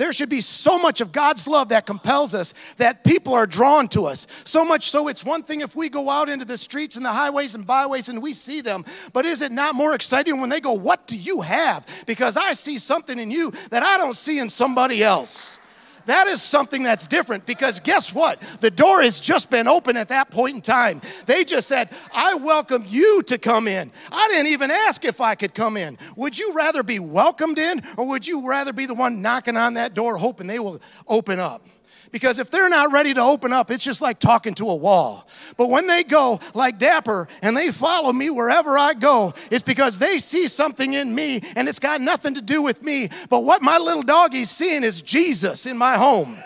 There 0.02 0.12
should 0.12 0.30
be 0.30 0.42
so 0.42 0.80
much 0.80 1.00
of 1.00 1.12
God's 1.12 1.46
love 1.46 1.70
that 1.70 1.86
compels 1.86 2.34
us 2.34 2.56
that 2.78 3.04
people 3.04 3.36
are 3.36 3.46
drawn 3.46 3.88
to 3.90 4.08
us. 4.08 4.26
So 4.46 4.66
much 4.66 4.90
so, 4.90 5.08
it's 5.10 5.24
one 5.24 5.44
thing 5.44 5.62
if 5.62 5.76
we 5.76 5.90
go 5.90 6.10
out 6.10 6.28
into 6.28 6.44
the 6.44 6.58
streets 6.58 6.96
and 6.96 7.06
the 7.06 7.12
highways 7.12 7.54
and 7.54 7.68
byways 7.68 8.10
and 8.10 8.20
we 8.20 8.34
see 8.34 8.62
them, 8.62 8.84
but 9.14 9.28
is 9.28 9.44
it 9.44 9.52
not 9.52 9.76
more 9.76 9.94
exciting 9.94 10.42
when 10.42 10.50
they 10.50 10.60
go, 10.60 10.74
What 10.74 11.06
do 11.06 11.16
you 11.16 11.42
have? 11.42 11.86
Because 12.08 12.36
I 12.36 12.54
see 12.54 12.80
something 12.80 13.20
in 13.20 13.30
you 13.30 13.52
that 13.70 13.84
I 13.84 14.00
don't 14.00 14.16
see 14.16 14.40
in 14.40 14.50
somebody 14.50 15.04
else. 15.04 15.60
That 16.06 16.28
is 16.28 16.42
something 16.42 16.84
that's 16.84 17.08
different 17.08 17.46
because 17.46 17.80
guess 17.80 18.14
what? 18.14 18.42
The 18.60 18.72
door 18.72 19.02
has 19.02 19.20
just 19.20 19.50
been 19.50 19.68
open 19.68 19.98
at 19.98 20.10
that 20.10 20.30
point 20.30 20.56
in 20.56 20.62
time. 20.62 21.02
They 21.26 21.44
just 21.44 21.68
said, 21.68 21.90
I 22.14 22.36
welcome 22.36 22.86
you 22.88 23.24
to 23.24 23.38
come 23.38 23.68
in. 23.68 23.92
I 24.12 24.28
didn't 24.30 24.52
even 24.52 24.72
ask 24.72 25.06
if 25.06 25.22
I 25.22 25.36
could 25.36 25.54
come 25.54 25.78
in. 25.78 25.98
Would 26.16 26.38
you 26.38 26.54
rather 26.54 26.84
be 26.84 27.00
welcomed 27.00 27.60
in 27.60 27.82
or 27.98 28.08
would 28.08 28.28
you 28.28 28.48
rather 28.48 28.74
be 28.74 28.86
the 28.86 28.94
one 28.94 29.22
knocking 29.22 29.58
on 29.58 29.76
that 29.76 29.94
door 29.94 30.18
hoping 30.18 30.48
they 30.48 30.60
will 30.60 30.80
open 31.08 31.40
up? 31.40 31.66
Because 32.12 32.40
if 32.40 32.50
they're 32.50 32.70
not 32.70 32.92
ready 32.92 33.14
to 33.14 33.22
open 33.22 33.54
up, 33.54 33.72
it's 33.72 33.84
just 33.84 34.02
like 34.02 34.20
talking 34.20 34.54
to 34.56 34.70
a 34.70 34.76
wall. 34.76 35.28
But 35.56 35.70
when 35.70 35.88
they 35.88 36.04
go 36.04 36.40
like 36.54 36.78
Dapper 36.78 37.30
and 37.42 37.56
they 37.56 37.72
follow 37.72 38.12
me 38.12 38.30
wherever 38.30 38.78
I 38.78 38.94
go, 38.94 39.34
it's 39.50 39.64
because 39.64 39.98
they 39.98 40.18
see 40.18 40.50
something 40.50 40.94
in 40.94 41.16
me 41.16 41.42
and 41.56 41.70
it's 41.70 41.80
got 41.80 42.02
nothing 42.02 42.34
to 42.34 42.42
do 42.42 42.62
with 42.62 42.84
me. 42.84 43.10
But 43.30 43.46
what 43.46 43.62
my 43.62 43.78
little 43.78 44.04
doggy's 44.04 44.50
seeing 44.50 44.84
is 44.84 45.02
Jesus 45.02 45.66
in 45.66 45.78
my 45.78 45.98
home. 45.98 46.38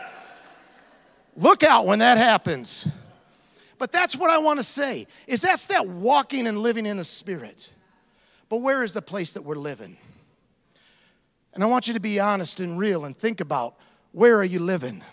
Look 1.36 1.64
out 1.64 1.88
when 1.88 2.00
that 2.00 2.20
happens. 2.20 2.88
But 3.80 3.92
that's 3.92 4.16
what 4.16 4.30
I 4.30 4.38
want 4.38 4.60
to 4.60 4.64
say 4.64 5.08
is 5.26 5.42
that's 5.42 5.66
that 5.66 5.88
walking 5.88 6.46
and 6.48 6.60
living 6.60 6.86
in 6.86 6.98
the 6.98 7.04
spirit. 7.04 7.74
But 8.50 8.58
where 8.58 8.84
is 8.84 8.94
the 8.94 9.02
place 9.02 9.34
that 9.34 9.42
we're 9.42 9.56
living? 9.56 9.98
And 11.56 11.64
I 11.64 11.68
want 11.68 11.88
you 11.88 11.96
to 11.96 12.00
be 12.00 12.20
honest 12.20 12.60
and 12.60 12.78
real 12.78 13.06
and 13.06 13.18
think 13.18 13.42
about 13.42 13.76
where 14.12 14.38
are 14.38 14.46
you 14.46 14.60
living? 14.60 15.04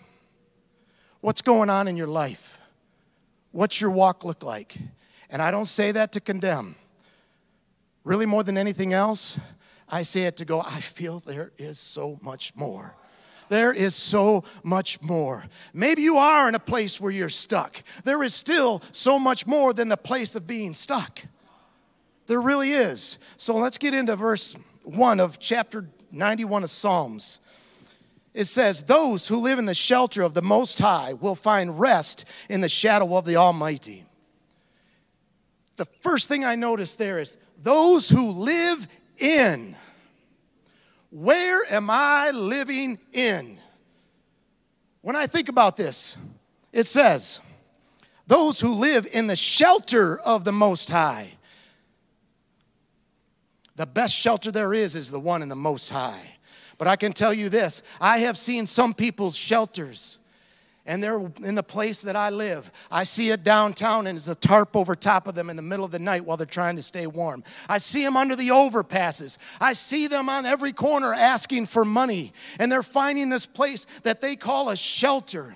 What's 1.22 1.40
going 1.40 1.70
on 1.70 1.86
in 1.86 1.96
your 1.96 2.08
life? 2.08 2.58
What's 3.52 3.80
your 3.80 3.90
walk 3.90 4.24
look 4.24 4.42
like? 4.42 4.76
And 5.30 5.40
I 5.40 5.52
don't 5.52 5.66
say 5.66 5.92
that 5.92 6.10
to 6.12 6.20
condemn. 6.20 6.74
Really, 8.02 8.26
more 8.26 8.42
than 8.42 8.58
anything 8.58 8.92
else, 8.92 9.38
I 9.88 10.02
say 10.02 10.22
it 10.22 10.36
to 10.38 10.44
go, 10.44 10.60
I 10.60 10.80
feel 10.80 11.20
there 11.20 11.52
is 11.58 11.78
so 11.78 12.18
much 12.22 12.56
more. 12.56 12.96
There 13.50 13.72
is 13.72 13.94
so 13.94 14.42
much 14.64 15.00
more. 15.00 15.44
Maybe 15.72 16.02
you 16.02 16.16
are 16.16 16.48
in 16.48 16.56
a 16.56 16.58
place 16.58 17.00
where 17.00 17.12
you're 17.12 17.28
stuck. 17.28 17.84
There 18.02 18.24
is 18.24 18.34
still 18.34 18.82
so 18.90 19.16
much 19.16 19.46
more 19.46 19.72
than 19.72 19.88
the 19.88 19.96
place 19.96 20.34
of 20.34 20.48
being 20.48 20.74
stuck. 20.74 21.20
There 22.26 22.40
really 22.40 22.72
is. 22.72 23.18
So 23.36 23.54
let's 23.54 23.78
get 23.78 23.94
into 23.94 24.16
verse 24.16 24.56
1 24.82 25.20
of 25.20 25.38
chapter 25.38 25.86
91 26.10 26.64
of 26.64 26.70
Psalms 26.70 27.38
it 28.34 28.46
says, 28.46 28.84
Those 28.84 29.28
who 29.28 29.38
live 29.38 29.58
in 29.58 29.66
the 29.66 29.74
shelter 29.74 30.22
of 30.22 30.34
the 30.34 30.42
Most 30.42 30.78
High 30.78 31.12
will 31.14 31.34
find 31.34 31.78
rest 31.78 32.24
in 32.48 32.60
the 32.60 32.68
shadow 32.68 33.16
of 33.16 33.24
the 33.24 33.36
Almighty. 33.36 34.04
The 35.76 35.84
first 36.00 36.28
thing 36.28 36.44
I 36.44 36.54
notice 36.54 36.94
there 36.94 37.18
is 37.18 37.36
those 37.60 38.08
who 38.08 38.30
live 38.30 38.86
in. 39.18 39.76
Where 41.10 41.60
am 41.70 41.90
I 41.90 42.30
living 42.30 42.98
in? 43.12 43.58
When 45.02 45.16
I 45.16 45.26
think 45.26 45.48
about 45.48 45.76
this, 45.76 46.16
it 46.72 46.86
says, 46.86 47.40
Those 48.26 48.60
who 48.60 48.74
live 48.74 49.06
in 49.12 49.26
the 49.26 49.36
shelter 49.36 50.18
of 50.20 50.44
the 50.44 50.52
Most 50.52 50.88
High. 50.88 51.32
The 53.76 53.86
best 53.86 54.14
shelter 54.14 54.50
there 54.50 54.74
is 54.74 54.94
is 54.94 55.10
the 55.10 55.20
one 55.20 55.42
in 55.42 55.48
the 55.48 55.56
Most 55.56 55.90
High. 55.90 56.38
But 56.82 56.88
I 56.88 56.96
can 56.96 57.12
tell 57.12 57.32
you 57.32 57.48
this 57.48 57.80
I 58.00 58.18
have 58.18 58.36
seen 58.36 58.66
some 58.66 58.92
people's 58.92 59.36
shelters 59.36 60.18
and 60.84 61.00
they're 61.00 61.30
in 61.44 61.54
the 61.54 61.62
place 61.62 62.00
that 62.00 62.16
I 62.16 62.30
live. 62.30 62.72
I 62.90 63.04
see 63.04 63.30
it 63.30 63.44
downtown 63.44 64.08
and 64.08 64.18
it's 64.18 64.26
a 64.26 64.34
tarp 64.34 64.76
over 64.76 64.96
top 64.96 65.28
of 65.28 65.36
them 65.36 65.48
in 65.48 65.54
the 65.54 65.62
middle 65.62 65.84
of 65.84 65.92
the 65.92 66.00
night 66.00 66.24
while 66.24 66.36
they're 66.36 66.44
trying 66.44 66.74
to 66.74 66.82
stay 66.82 67.06
warm. 67.06 67.44
I 67.68 67.78
see 67.78 68.02
them 68.02 68.16
under 68.16 68.34
the 68.34 68.48
overpasses. 68.48 69.38
I 69.60 69.74
see 69.74 70.08
them 70.08 70.28
on 70.28 70.44
every 70.44 70.72
corner 70.72 71.14
asking 71.14 71.66
for 71.66 71.84
money 71.84 72.32
and 72.58 72.72
they're 72.72 72.82
finding 72.82 73.28
this 73.28 73.46
place 73.46 73.86
that 74.02 74.20
they 74.20 74.34
call 74.34 74.68
a 74.68 74.76
shelter 74.76 75.54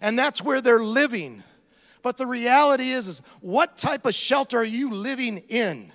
and 0.00 0.18
that's 0.18 0.42
where 0.42 0.60
they're 0.60 0.82
living. 0.82 1.44
But 2.02 2.16
the 2.16 2.26
reality 2.26 2.90
is, 2.90 3.06
is 3.06 3.22
what 3.40 3.76
type 3.76 4.06
of 4.06 4.14
shelter 4.14 4.58
are 4.58 4.64
you 4.64 4.90
living 4.90 5.44
in? 5.48 5.92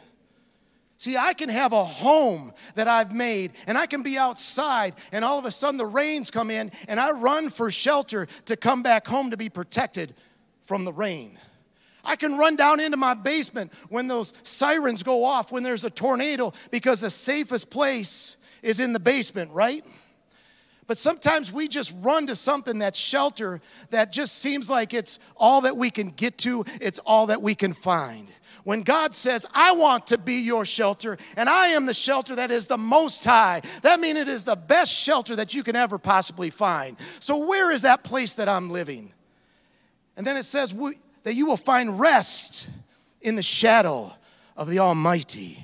See, 0.99 1.15
I 1.15 1.33
can 1.33 1.47
have 1.47 1.71
a 1.71 1.85
home 1.85 2.51
that 2.75 2.89
I've 2.89 3.13
made 3.13 3.53
and 3.67 3.77
I 3.77 3.85
can 3.85 4.03
be 4.03 4.17
outside 4.17 4.95
and 5.13 5.23
all 5.23 5.39
of 5.39 5.45
a 5.45 5.51
sudden 5.51 5.77
the 5.77 5.85
rains 5.85 6.29
come 6.29 6.51
in 6.51 6.73
and 6.89 6.99
I 6.99 7.11
run 7.11 7.49
for 7.49 7.71
shelter 7.71 8.27
to 8.45 8.57
come 8.57 8.83
back 8.83 9.07
home 9.07 9.31
to 9.31 9.37
be 9.37 9.47
protected 9.47 10.13
from 10.63 10.83
the 10.83 10.91
rain. 10.91 11.39
I 12.03 12.17
can 12.17 12.37
run 12.37 12.57
down 12.57 12.81
into 12.81 12.97
my 12.97 13.13
basement 13.13 13.71
when 13.87 14.09
those 14.09 14.33
sirens 14.43 15.01
go 15.01 15.23
off, 15.23 15.53
when 15.53 15.63
there's 15.63 15.85
a 15.85 15.89
tornado, 15.89 16.51
because 16.69 16.99
the 16.99 17.09
safest 17.09 17.69
place 17.69 18.35
is 18.61 18.81
in 18.81 18.91
the 18.91 18.99
basement, 18.99 19.53
right? 19.53 19.85
But 20.85 20.97
sometimes 20.97 21.49
we 21.49 21.69
just 21.69 21.93
run 22.01 22.27
to 22.27 22.35
something 22.35 22.79
that's 22.79 22.99
shelter 22.99 23.61
that 23.91 24.11
just 24.11 24.39
seems 24.39 24.69
like 24.69 24.93
it's 24.93 25.17
all 25.37 25.61
that 25.61 25.77
we 25.77 25.91
can 25.91 26.09
get 26.09 26.37
to, 26.39 26.65
it's 26.81 26.99
all 26.99 27.27
that 27.27 27.41
we 27.41 27.55
can 27.55 27.71
find. 27.71 28.29
When 28.63 28.81
God 28.81 29.15
says, 29.15 29.45
I 29.53 29.71
want 29.71 30.07
to 30.07 30.17
be 30.17 30.41
your 30.41 30.65
shelter, 30.65 31.17
and 31.37 31.49
I 31.49 31.69
am 31.69 31.85
the 31.85 31.93
shelter 31.93 32.35
that 32.35 32.51
is 32.51 32.65
the 32.65 32.77
most 32.77 33.23
high, 33.23 33.61
that 33.81 33.99
means 33.99 34.19
it 34.19 34.27
is 34.27 34.43
the 34.43 34.55
best 34.55 34.91
shelter 34.91 35.35
that 35.37 35.53
you 35.53 35.63
can 35.63 35.75
ever 35.75 35.97
possibly 35.97 36.49
find. 36.49 36.97
So, 37.19 37.47
where 37.47 37.71
is 37.71 37.83
that 37.83 38.03
place 38.03 38.33
that 38.35 38.49
I'm 38.49 38.69
living? 38.69 39.13
And 40.17 40.27
then 40.27 40.35
it 40.35 40.43
says 40.43 40.75
that 41.23 41.33
you 41.33 41.45
will 41.45 41.57
find 41.57 41.99
rest 41.99 42.69
in 43.21 43.35
the 43.35 43.43
shadow 43.43 44.13
of 44.57 44.69
the 44.69 44.79
Almighty. 44.79 45.59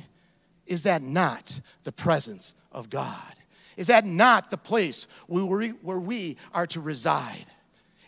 Is 0.66 0.84
that 0.84 1.02
not 1.02 1.60
the 1.84 1.92
presence 1.92 2.56
of 2.72 2.90
God? 2.90 3.34
Is 3.78 3.88
that 3.88 4.06
not 4.06 4.50
the 4.50 4.58
place 4.58 5.08
where 5.28 5.46
we, 5.46 5.70
where 5.70 6.00
we 6.00 6.38
are 6.54 6.68
to 6.68 6.80
reside? 6.80 7.46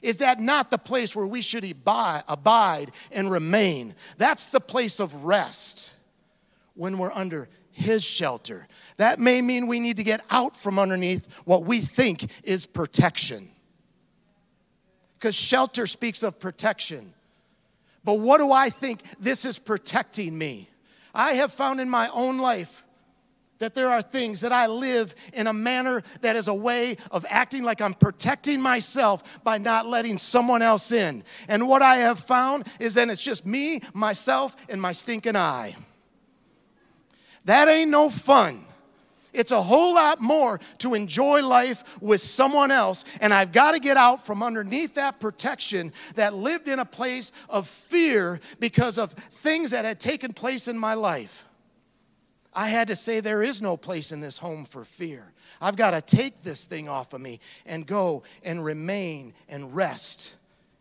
Is 0.01 0.17
that 0.17 0.39
not 0.39 0.71
the 0.71 0.77
place 0.77 1.15
where 1.15 1.27
we 1.27 1.41
should 1.41 1.63
abide, 1.63 2.91
and 3.11 3.31
remain? 3.31 3.95
That's 4.17 4.47
the 4.47 4.59
place 4.59 4.99
of 4.99 5.23
rest 5.23 5.93
when 6.75 6.97
we're 6.97 7.11
under 7.11 7.49
His 7.71 8.03
shelter. 8.03 8.67
That 8.97 9.19
may 9.19 9.41
mean 9.41 9.67
we 9.67 9.79
need 9.79 9.97
to 9.97 10.03
get 10.03 10.23
out 10.29 10.55
from 10.55 10.79
underneath 10.79 11.27
what 11.45 11.65
we 11.65 11.81
think 11.81 12.29
is 12.43 12.65
protection. 12.65 13.49
Because 15.17 15.35
shelter 15.35 15.87
speaks 15.87 16.21
of 16.21 16.39
protection. 16.39 17.13
But 18.03 18.19
what 18.19 18.37
do 18.37 18.51
I 18.51 18.69
think 18.69 19.01
this 19.19 19.45
is 19.45 19.59
protecting 19.59 20.37
me? 20.37 20.69
I 21.13 21.31
have 21.33 21.51
found 21.51 21.81
in 21.81 21.89
my 21.89 22.09
own 22.09 22.37
life 22.37 22.83
that 23.59 23.73
there 23.73 23.89
are 23.89 24.01
things 24.01 24.41
that 24.41 24.51
I 24.51 24.67
live 24.67 25.15
in 25.33 25.47
a 25.47 25.53
manner 25.53 26.03
that 26.21 26.35
is 26.35 26.47
a 26.47 26.53
way 26.53 26.97
of 27.11 27.25
acting 27.29 27.63
like 27.63 27.81
I'm 27.81 27.93
protecting 27.93 28.61
myself 28.61 29.43
by 29.43 29.57
not 29.57 29.87
letting 29.87 30.17
someone 30.17 30.61
else 30.61 30.91
in. 30.91 31.23
And 31.47 31.67
what 31.67 31.81
I 31.81 31.97
have 31.97 32.19
found 32.19 32.67
is 32.79 32.93
that 32.95 33.09
it's 33.09 33.21
just 33.21 33.45
me, 33.45 33.81
myself, 33.93 34.55
and 34.69 34.81
my 34.81 34.91
stinking 34.91 35.35
I. 35.35 35.75
That 37.45 37.67
ain't 37.67 37.91
no 37.91 38.09
fun. 38.09 38.65
It's 39.33 39.51
a 39.51 39.61
whole 39.61 39.93
lot 39.93 40.19
more 40.19 40.59
to 40.79 40.95
enjoy 40.95 41.45
life 41.45 42.01
with 42.01 42.21
someone 42.21 42.71
else. 42.71 43.05
And 43.21 43.33
I've 43.33 43.51
got 43.51 43.73
to 43.73 43.79
get 43.79 43.95
out 43.95 44.25
from 44.25 44.41
underneath 44.41 44.95
that 44.95 45.19
protection 45.19 45.93
that 46.15 46.33
lived 46.33 46.67
in 46.67 46.79
a 46.79 46.85
place 46.85 47.31
of 47.47 47.67
fear 47.67 48.39
because 48.59 48.97
of 48.97 49.13
things 49.13 49.71
that 49.71 49.85
had 49.85 49.99
taken 49.99 50.33
place 50.33 50.67
in 50.67 50.77
my 50.77 50.95
life. 50.95 51.43
I 52.57 52.69
had 52.69 52.87
to 52.87 52.95
say, 52.95 53.19
there 53.19 53.43
is 53.43 53.61
no 53.61 53.77
place 53.77 54.11
in 54.11 54.19
this 54.19 54.39
home 54.39 54.65
for 54.65 54.83
fear. 54.83 55.31
I've 55.61 55.75
got 55.75 55.91
to 55.91 56.01
take 56.01 56.41
this 56.41 56.65
thing 56.65 56.89
off 56.89 57.13
of 57.13 57.21
me 57.21 57.39
and 57.67 57.85
go 57.85 58.23
and 58.41 58.65
remain 58.65 59.35
and 59.47 59.75
rest 59.75 60.37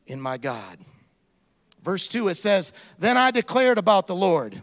in 0.07 0.19
my 0.19 0.39
God. 0.39 0.79
Verse 1.83 2.09
2, 2.09 2.29
it 2.29 2.37
says, 2.37 2.73
Then 2.99 3.19
I 3.19 3.31
declared 3.31 3.77
about 3.77 4.07
the 4.07 4.17
Lord, 4.17 4.63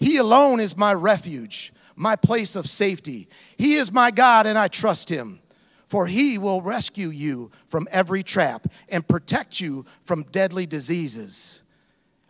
He 0.00 0.16
alone 0.16 0.58
is 0.58 0.76
my 0.76 0.92
refuge, 0.92 1.72
my 1.94 2.16
place 2.16 2.56
of 2.56 2.68
safety. 2.68 3.28
He 3.56 3.76
is 3.76 3.92
my 3.92 4.10
God, 4.10 4.44
and 4.44 4.58
I 4.58 4.66
trust 4.66 5.08
Him. 5.08 5.38
For 5.86 6.08
he 6.08 6.38
will 6.38 6.60
rescue 6.60 7.10
you 7.10 7.52
from 7.66 7.86
every 7.92 8.24
trap 8.24 8.66
and 8.88 9.06
protect 9.06 9.60
you 9.60 9.84
from 10.04 10.24
deadly 10.32 10.66
diseases. 10.66 11.62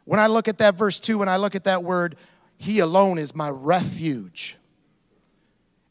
When 0.05 0.19
I 0.19 0.27
look 0.27 0.49
at 0.49 0.59
that 0.59 0.75
verse 0.75 0.99
2, 0.99 1.19
when 1.19 1.29
I 1.29 1.37
look 1.37 1.55
at 1.55 1.65
that 1.65 1.85
word 1.85 2.17
he 2.63 2.79
alone 2.79 3.19
is 3.19 3.35
my 3.35 3.49
refuge. 3.49 4.57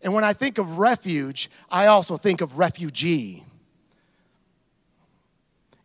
And 0.01 0.13
when 0.13 0.24
I 0.24 0.32
think 0.32 0.58
of 0.58 0.78
refuge, 0.78 1.50
I 1.70 1.88
also 1.88 2.16
think 2.16 2.40
of 2.40 2.58
refugee. 2.58 3.46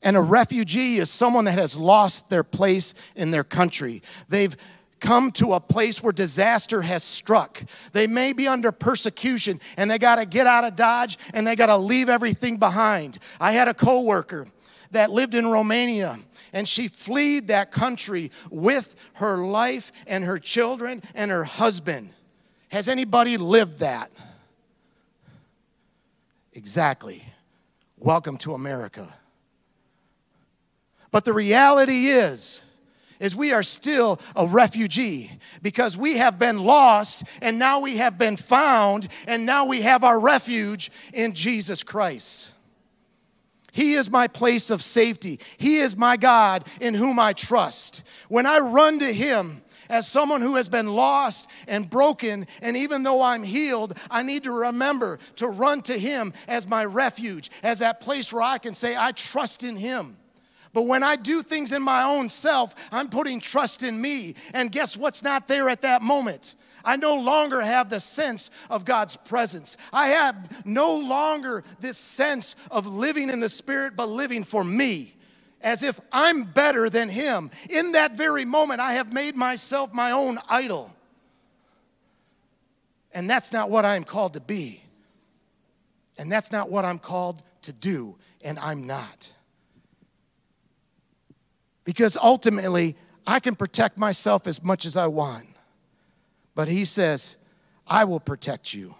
And 0.00 0.16
a 0.16 0.20
refugee 0.20 0.98
is 0.98 1.10
someone 1.10 1.46
that 1.46 1.58
has 1.58 1.76
lost 1.76 2.28
their 2.28 2.44
place 2.44 2.94
in 3.16 3.32
their 3.32 3.42
country. 3.42 4.00
They've 4.28 4.56
come 5.00 5.32
to 5.32 5.54
a 5.54 5.60
place 5.60 6.04
where 6.04 6.12
disaster 6.12 6.82
has 6.82 7.02
struck. 7.02 7.64
They 7.92 8.06
may 8.06 8.32
be 8.32 8.46
under 8.46 8.70
persecution 8.70 9.60
and 9.76 9.90
they 9.90 9.98
got 9.98 10.16
to 10.16 10.24
get 10.24 10.46
out 10.46 10.62
of 10.62 10.76
Dodge 10.76 11.18
and 11.34 11.44
they 11.44 11.56
got 11.56 11.66
to 11.66 11.76
leave 11.76 12.08
everything 12.08 12.58
behind. 12.58 13.18
I 13.40 13.52
had 13.52 13.66
a 13.66 13.74
coworker 13.74 14.46
that 14.92 15.10
lived 15.10 15.34
in 15.34 15.48
Romania 15.48 16.20
and 16.52 16.66
she 16.68 16.88
fled 16.88 17.48
that 17.48 17.72
country 17.72 18.30
with 18.50 18.94
her 19.14 19.38
life 19.38 19.92
and 20.06 20.24
her 20.24 20.38
children 20.38 21.02
and 21.14 21.30
her 21.30 21.44
husband. 21.44 22.10
Has 22.68 22.88
anybody 22.88 23.36
lived 23.36 23.80
that? 23.80 24.10
Exactly. 26.52 27.24
Welcome 27.98 28.38
to 28.38 28.54
America. 28.54 29.14
But 31.10 31.24
the 31.24 31.32
reality 31.32 32.06
is, 32.06 32.62
is 33.20 33.34
we 33.34 33.52
are 33.52 33.62
still 33.62 34.20
a 34.34 34.46
refugee 34.46 35.30
because 35.62 35.96
we 35.96 36.18
have 36.18 36.38
been 36.38 36.62
lost 36.62 37.24
and 37.40 37.58
now 37.58 37.80
we 37.80 37.96
have 37.96 38.18
been 38.18 38.36
found 38.36 39.08
and 39.26 39.46
now 39.46 39.64
we 39.64 39.82
have 39.82 40.04
our 40.04 40.20
refuge 40.20 40.90
in 41.14 41.32
Jesus 41.32 41.82
Christ. 41.82 42.52
He 43.76 43.92
is 43.92 44.10
my 44.10 44.26
place 44.26 44.70
of 44.70 44.82
safety. 44.82 45.38
He 45.58 45.80
is 45.80 45.98
my 45.98 46.16
God 46.16 46.66
in 46.80 46.94
whom 46.94 47.18
I 47.18 47.34
trust. 47.34 48.04
When 48.30 48.46
I 48.46 48.58
run 48.60 49.00
to 49.00 49.12
Him, 49.12 49.60
as 49.90 50.08
someone 50.08 50.40
who 50.40 50.56
has 50.56 50.66
been 50.66 50.86
lost 50.94 51.46
and 51.68 51.88
broken, 51.90 52.46
and 52.62 52.74
even 52.74 53.02
though 53.02 53.20
I'm 53.20 53.42
healed, 53.42 53.92
I 54.10 54.22
need 54.22 54.44
to 54.44 54.50
remember 54.50 55.18
to 55.36 55.48
run 55.48 55.82
to 55.82 55.98
Him 55.98 56.32
as 56.48 56.66
my 56.66 56.86
refuge, 56.86 57.50
as 57.62 57.80
that 57.80 58.00
place 58.00 58.32
where 58.32 58.42
I 58.42 58.56
can 58.56 58.72
say, 58.72 58.96
I 58.96 59.12
trust 59.12 59.62
in 59.62 59.76
Him. 59.76 60.16
But 60.72 60.84
when 60.84 61.02
I 61.02 61.16
do 61.16 61.42
things 61.42 61.70
in 61.70 61.82
my 61.82 62.02
own 62.02 62.30
self, 62.30 62.74
I'm 62.90 63.10
putting 63.10 63.40
trust 63.40 63.82
in 63.82 64.00
me. 64.00 64.36
And 64.54 64.72
guess 64.72 64.96
what's 64.96 65.22
not 65.22 65.48
there 65.48 65.68
at 65.68 65.82
that 65.82 66.00
moment? 66.00 66.54
I 66.86 66.96
no 66.96 67.16
longer 67.16 67.60
have 67.60 67.90
the 67.90 68.00
sense 68.00 68.50
of 68.70 68.84
God's 68.84 69.16
presence. 69.16 69.76
I 69.92 70.08
have 70.08 70.64
no 70.64 70.96
longer 70.96 71.64
this 71.80 71.98
sense 71.98 72.54
of 72.70 72.86
living 72.86 73.28
in 73.28 73.40
the 73.40 73.48
Spirit, 73.48 73.94
but 73.96 74.08
living 74.08 74.44
for 74.44 74.62
me 74.62 75.12
as 75.60 75.82
if 75.82 75.98
I'm 76.12 76.44
better 76.44 76.88
than 76.88 77.08
Him. 77.08 77.50
In 77.68 77.92
that 77.92 78.12
very 78.12 78.44
moment, 78.44 78.80
I 78.80 78.92
have 78.92 79.12
made 79.12 79.34
myself 79.34 79.92
my 79.92 80.12
own 80.12 80.38
idol. 80.48 80.94
And 83.12 83.28
that's 83.28 83.52
not 83.52 83.68
what 83.68 83.84
I'm 83.84 84.04
called 84.04 84.34
to 84.34 84.40
be. 84.40 84.80
And 86.18 86.30
that's 86.30 86.52
not 86.52 86.70
what 86.70 86.84
I'm 86.84 87.00
called 87.00 87.42
to 87.62 87.72
do, 87.72 88.16
and 88.44 88.58
I'm 88.60 88.86
not. 88.86 89.32
Because 91.84 92.16
ultimately, 92.16 92.96
I 93.26 93.40
can 93.40 93.56
protect 93.56 93.98
myself 93.98 94.46
as 94.46 94.62
much 94.62 94.86
as 94.86 94.96
I 94.96 95.08
want. 95.08 95.46
But 96.56 96.68
he 96.68 96.86
says, 96.86 97.36
I 97.86 98.04
will 98.04 98.18
protect 98.18 98.74
you. 98.74 98.96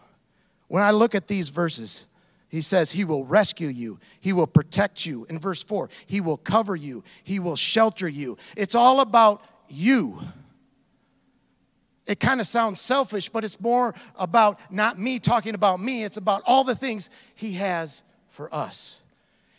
When 0.69 0.83
I 0.83 0.90
look 0.90 1.14
at 1.14 1.27
these 1.27 1.49
verses, 1.49 2.07
he 2.49 2.61
says, 2.61 2.92
He 2.92 3.05
will 3.05 3.25
rescue 3.25 3.69
you. 3.69 3.99
He 4.21 4.33
will 4.33 4.47
protect 4.47 5.07
you. 5.07 5.25
In 5.25 5.40
verse 5.40 5.62
4, 5.64 5.88
He 6.07 6.21
will 6.21 6.37
cover 6.37 6.77
you. 6.77 7.03
He 7.25 7.40
will 7.40 7.57
shelter 7.57 8.07
you. 8.07 8.37
It's 8.57 8.75
all 8.75 9.01
about 9.01 9.42
you. 9.69 10.21
It 12.07 12.21
kind 12.21 12.40
of 12.40 12.47
sounds 12.47 12.81
selfish, 12.81 13.31
but 13.31 13.42
it's 13.42 13.59
more 13.59 13.95
about 14.16 14.61
not 14.71 14.99
me 14.99 15.19
talking 15.19 15.55
about 15.55 15.81
me. 15.81 16.05
It's 16.05 16.19
about 16.19 16.42
all 16.45 16.62
the 16.62 16.77
things 16.77 17.09
He 17.35 17.55
has 17.55 18.03
for 18.29 18.55
us. 18.55 19.01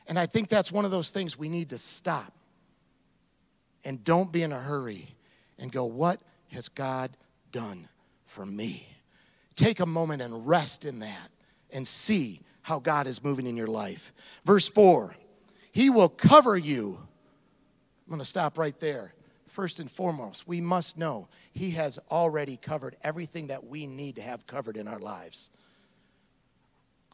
And 0.05 0.19
I 0.19 0.27
think 0.27 0.49
that's 0.49 0.71
one 0.71 0.86
of 0.86 0.91
those 0.91 1.10
things 1.10 1.38
we 1.38 1.49
need 1.49 1.69
to 1.71 1.79
stop 1.79 2.31
and 3.83 4.03
don't 4.03 4.31
be 4.31 4.43
in 4.43 4.53
a 4.53 4.60
hurry 4.60 5.15
and 5.57 5.71
go, 5.71 5.86
What 5.86 6.21
has 6.51 6.69
God 6.69 7.17
done 7.51 7.88
for 8.25 8.45
me. 8.45 8.88
Take 9.55 9.79
a 9.79 9.86
moment 9.86 10.21
and 10.21 10.47
rest 10.47 10.86
in 10.86 10.99
that 10.99 11.31
and 11.71 11.88
see 11.88 12.41
how 12.62 12.79
God 12.79 13.07
is 13.07 13.23
moving 13.23 13.47
in 13.47 13.57
your 13.57 13.67
life. 13.67 14.13
Verse 14.45 14.69
4 14.69 15.15
He 15.71 15.89
will 15.89 16.10
cover 16.10 16.57
you. 16.57 16.99
I'm 18.05 18.12
going 18.12 18.19
to 18.19 18.25
stop 18.25 18.57
right 18.57 18.79
there. 18.79 19.13
First 19.47 19.79
and 19.79 19.89
foremost, 19.89 20.47
we 20.47 20.62
must 20.62 20.97
know 20.97 21.29
He 21.51 21.71
has 21.71 21.97
already 22.12 22.57
covered 22.57 22.95
everything 23.01 23.47
that 23.47 23.65
we 23.65 23.88
need 23.88 24.17
to 24.17 24.21
have 24.21 24.45
covered 24.45 24.77
in 24.77 24.88
our 24.88 24.99
lives. 24.99 25.49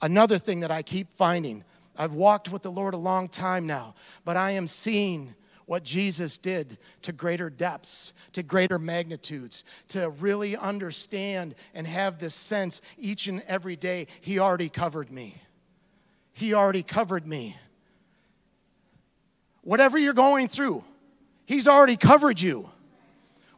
Another 0.02 0.38
thing 0.38 0.60
that 0.60 0.72
I 0.72 0.82
keep 0.82 1.14
finding, 1.14 1.64
I've 1.98 2.14
walked 2.14 2.52
with 2.52 2.62
the 2.62 2.72
Lord 2.72 2.94
a 2.94 2.98
long 2.98 3.30
time 3.30 3.66
now, 3.66 3.96
but 4.26 4.36
I 4.36 4.52
am 4.52 4.68
seeing 4.68 5.34
what 5.66 5.84
Jesus 5.84 6.38
did 6.38 6.78
to 7.04 7.12
greater 7.12 7.50
depths, 7.50 8.14
to 8.34 8.44
greater 8.44 8.78
magnitudes, 8.78 9.64
to 9.90 10.10
really 10.10 10.56
understand 10.56 11.56
and 11.74 11.88
have 11.88 12.20
this 12.20 12.36
sense 12.36 12.82
each 12.98 13.28
and 13.28 13.42
every 13.48 13.76
day 13.76 14.08
He 14.22 14.40
already 14.40 14.70
covered 14.70 15.12
me. 15.12 15.36
He 16.34 16.54
already 16.54 16.84
covered 16.84 17.28
me. 17.28 17.56
Whatever 19.62 19.98
you're 19.98 20.14
going 20.14 20.48
through, 20.48 20.84
He's 21.46 21.68
already 21.68 21.98
covered 21.98 22.40
you. 22.40 22.70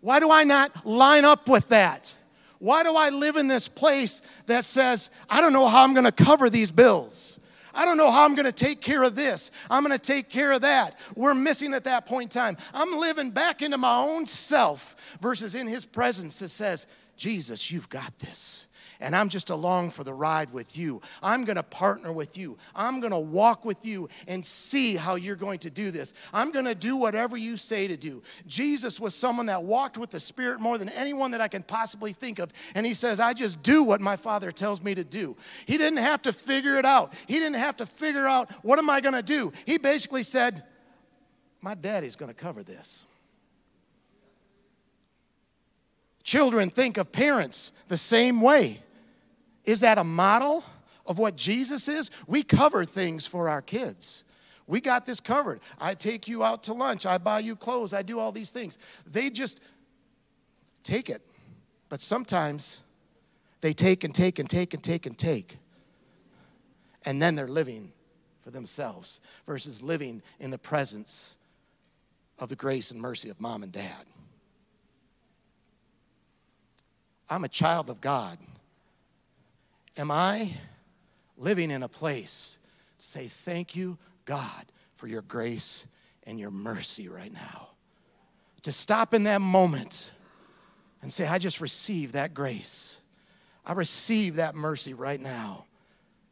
Why 0.01 0.19
do 0.19 0.29
I 0.29 0.43
not 0.43 0.85
line 0.85 1.25
up 1.25 1.47
with 1.47 1.69
that? 1.69 2.15
Why 2.59 2.83
do 2.83 2.95
I 2.95 3.09
live 3.09 3.35
in 3.35 3.47
this 3.47 3.67
place 3.67 4.21
that 4.45 4.63
says, 4.65 5.09
I 5.29 5.41
don't 5.41 5.53
know 5.53 5.67
how 5.67 5.83
I'm 5.83 5.93
going 5.93 6.05
to 6.05 6.11
cover 6.11 6.49
these 6.49 6.71
bills? 6.71 7.39
I 7.75 7.85
don't 7.85 7.97
know 7.97 8.09
how 8.09 8.25
I'm 8.25 8.35
going 8.35 8.45
to 8.45 8.51
take 8.51 8.81
care 8.81 9.03
of 9.03 9.15
this. 9.15 9.51
I'm 9.69 9.83
going 9.83 9.97
to 9.97 10.03
take 10.03 10.29
care 10.29 10.51
of 10.53 10.61
that. 10.61 10.97
We're 11.15 11.33
missing 11.33 11.73
at 11.73 11.83
that 11.83 12.05
point 12.05 12.35
in 12.35 12.41
time. 12.41 12.57
I'm 12.73 12.97
living 12.99 13.31
back 13.31 13.61
into 13.61 13.77
my 13.77 13.97
own 13.97 14.25
self 14.25 15.17
versus 15.21 15.53
in 15.55 15.67
his 15.67 15.85
presence 15.85 16.39
that 16.39 16.49
says, 16.49 16.87
Jesus, 17.17 17.71
you've 17.71 17.89
got 17.89 18.17
this 18.19 18.67
and 18.99 19.15
I'm 19.15 19.29
just 19.29 19.49
along 19.49 19.91
for 19.91 20.03
the 20.03 20.13
ride 20.13 20.51
with 20.53 20.77
you. 20.77 21.01
I'm 21.21 21.45
going 21.45 21.55
to 21.55 21.63
partner 21.63 22.13
with 22.13 22.37
you. 22.37 22.57
I'm 22.75 22.99
going 22.99 23.11
to 23.11 23.19
walk 23.19 23.65
with 23.65 23.85
you 23.85 24.09
and 24.27 24.43
see 24.45 24.95
how 24.95 25.15
you're 25.15 25.35
going 25.35 25.59
to 25.59 25.69
do 25.69 25.91
this. 25.91 26.13
I'm 26.33 26.51
going 26.51 26.65
to 26.65 26.75
do 26.75 26.95
whatever 26.95 27.37
you 27.37 27.57
say 27.57 27.87
to 27.87 27.97
do. 27.97 28.23
Jesus 28.47 28.99
was 28.99 29.15
someone 29.15 29.47
that 29.47 29.63
walked 29.63 29.97
with 29.97 30.11
the 30.11 30.19
Spirit 30.19 30.59
more 30.59 30.77
than 30.77 30.89
anyone 30.89 31.31
that 31.31 31.41
I 31.41 31.47
can 31.47 31.63
possibly 31.63 32.13
think 32.13 32.39
of. 32.39 32.51
And 32.73 32.85
he 32.85 32.93
says, 32.93 33.19
I 33.19 33.33
just 33.33 33.61
do 33.63 33.83
what 33.83 34.01
my 34.01 34.15
Father 34.15 34.51
tells 34.51 34.81
me 34.81 34.95
to 34.95 35.03
do. 35.03 35.35
He 35.65 35.77
didn't 35.77 35.99
have 35.99 36.21
to 36.23 36.33
figure 36.33 36.77
it 36.77 36.85
out, 36.85 37.13
he 37.27 37.35
didn't 37.35 37.55
have 37.59 37.77
to 37.77 37.85
figure 37.85 38.27
out, 38.27 38.51
what 38.63 38.79
am 38.79 38.89
I 38.89 39.01
going 39.01 39.15
to 39.15 39.23
do? 39.23 39.51
He 39.65 39.77
basically 39.77 40.23
said, 40.23 40.63
My 41.61 41.75
daddy's 41.75 42.15
going 42.15 42.29
to 42.29 42.35
cover 42.35 42.63
this. 42.63 43.05
Children 46.23 46.71
think 46.71 46.97
of 46.97 47.11
parents 47.11 47.71
the 47.87 47.97
same 47.97 48.41
way. 48.41 48.79
Is 49.65 49.81
that 49.81 49.97
a 49.97 50.03
model 50.03 50.63
of 51.05 51.17
what 51.17 51.35
Jesus 51.35 51.87
is? 51.87 52.11
We 52.27 52.43
cover 52.43 52.85
things 52.85 53.25
for 53.25 53.49
our 53.49 53.61
kids. 53.61 54.23
We 54.67 54.81
got 54.81 55.05
this 55.05 55.19
covered. 55.19 55.59
I 55.79 55.93
take 55.93 56.27
you 56.27 56.43
out 56.43 56.63
to 56.63 56.73
lunch. 56.73 57.05
I 57.05 57.17
buy 57.17 57.39
you 57.39 57.55
clothes. 57.55 57.93
I 57.93 58.01
do 58.01 58.19
all 58.19 58.31
these 58.31 58.51
things. 58.51 58.77
They 59.05 59.29
just 59.29 59.59
take 60.83 61.09
it. 61.09 61.21
But 61.89 62.01
sometimes 62.01 62.81
they 63.61 63.73
take 63.73 64.03
and 64.03 64.13
take 64.13 64.39
and 64.39 64.49
take 64.49 64.73
and 64.73 64.83
take 64.83 65.05
and 65.05 65.17
take. 65.17 65.57
And 67.03 67.21
then 67.21 67.35
they're 67.35 67.47
living 67.47 67.91
for 68.41 68.49
themselves 68.49 69.21
versus 69.45 69.81
living 69.81 70.21
in 70.39 70.49
the 70.49 70.57
presence 70.57 71.37
of 72.39 72.49
the 72.49 72.55
grace 72.55 72.91
and 72.91 72.99
mercy 72.99 73.29
of 73.29 73.39
mom 73.39 73.63
and 73.63 73.71
dad. 73.71 74.05
I'm 77.29 77.43
a 77.43 77.49
child 77.49 77.89
of 77.89 78.01
God. 78.01 78.37
Am 79.97 80.11
I 80.11 80.51
living 81.37 81.71
in 81.71 81.83
a 81.83 81.87
place 81.87 82.57
to 82.99 83.05
say, 83.05 83.27
Thank 83.27 83.75
you, 83.75 83.97
God, 84.25 84.65
for 84.93 85.07
your 85.07 85.21
grace 85.21 85.85
and 86.23 86.39
your 86.39 86.51
mercy 86.51 87.07
right 87.07 87.33
now? 87.33 87.69
To 88.63 88.71
stop 88.71 89.13
in 89.13 89.23
that 89.23 89.41
moment 89.41 90.13
and 91.01 91.13
say, 91.13 91.27
I 91.27 91.37
just 91.37 91.61
receive 91.61 92.13
that 92.13 92.33
grace. 92.33 93.01
I 93.65 93.73
receive 93.73 94.35
that 94.35 94.55
mercy 94.55 94.93
right 94.93 95.21
now 95.21 95.65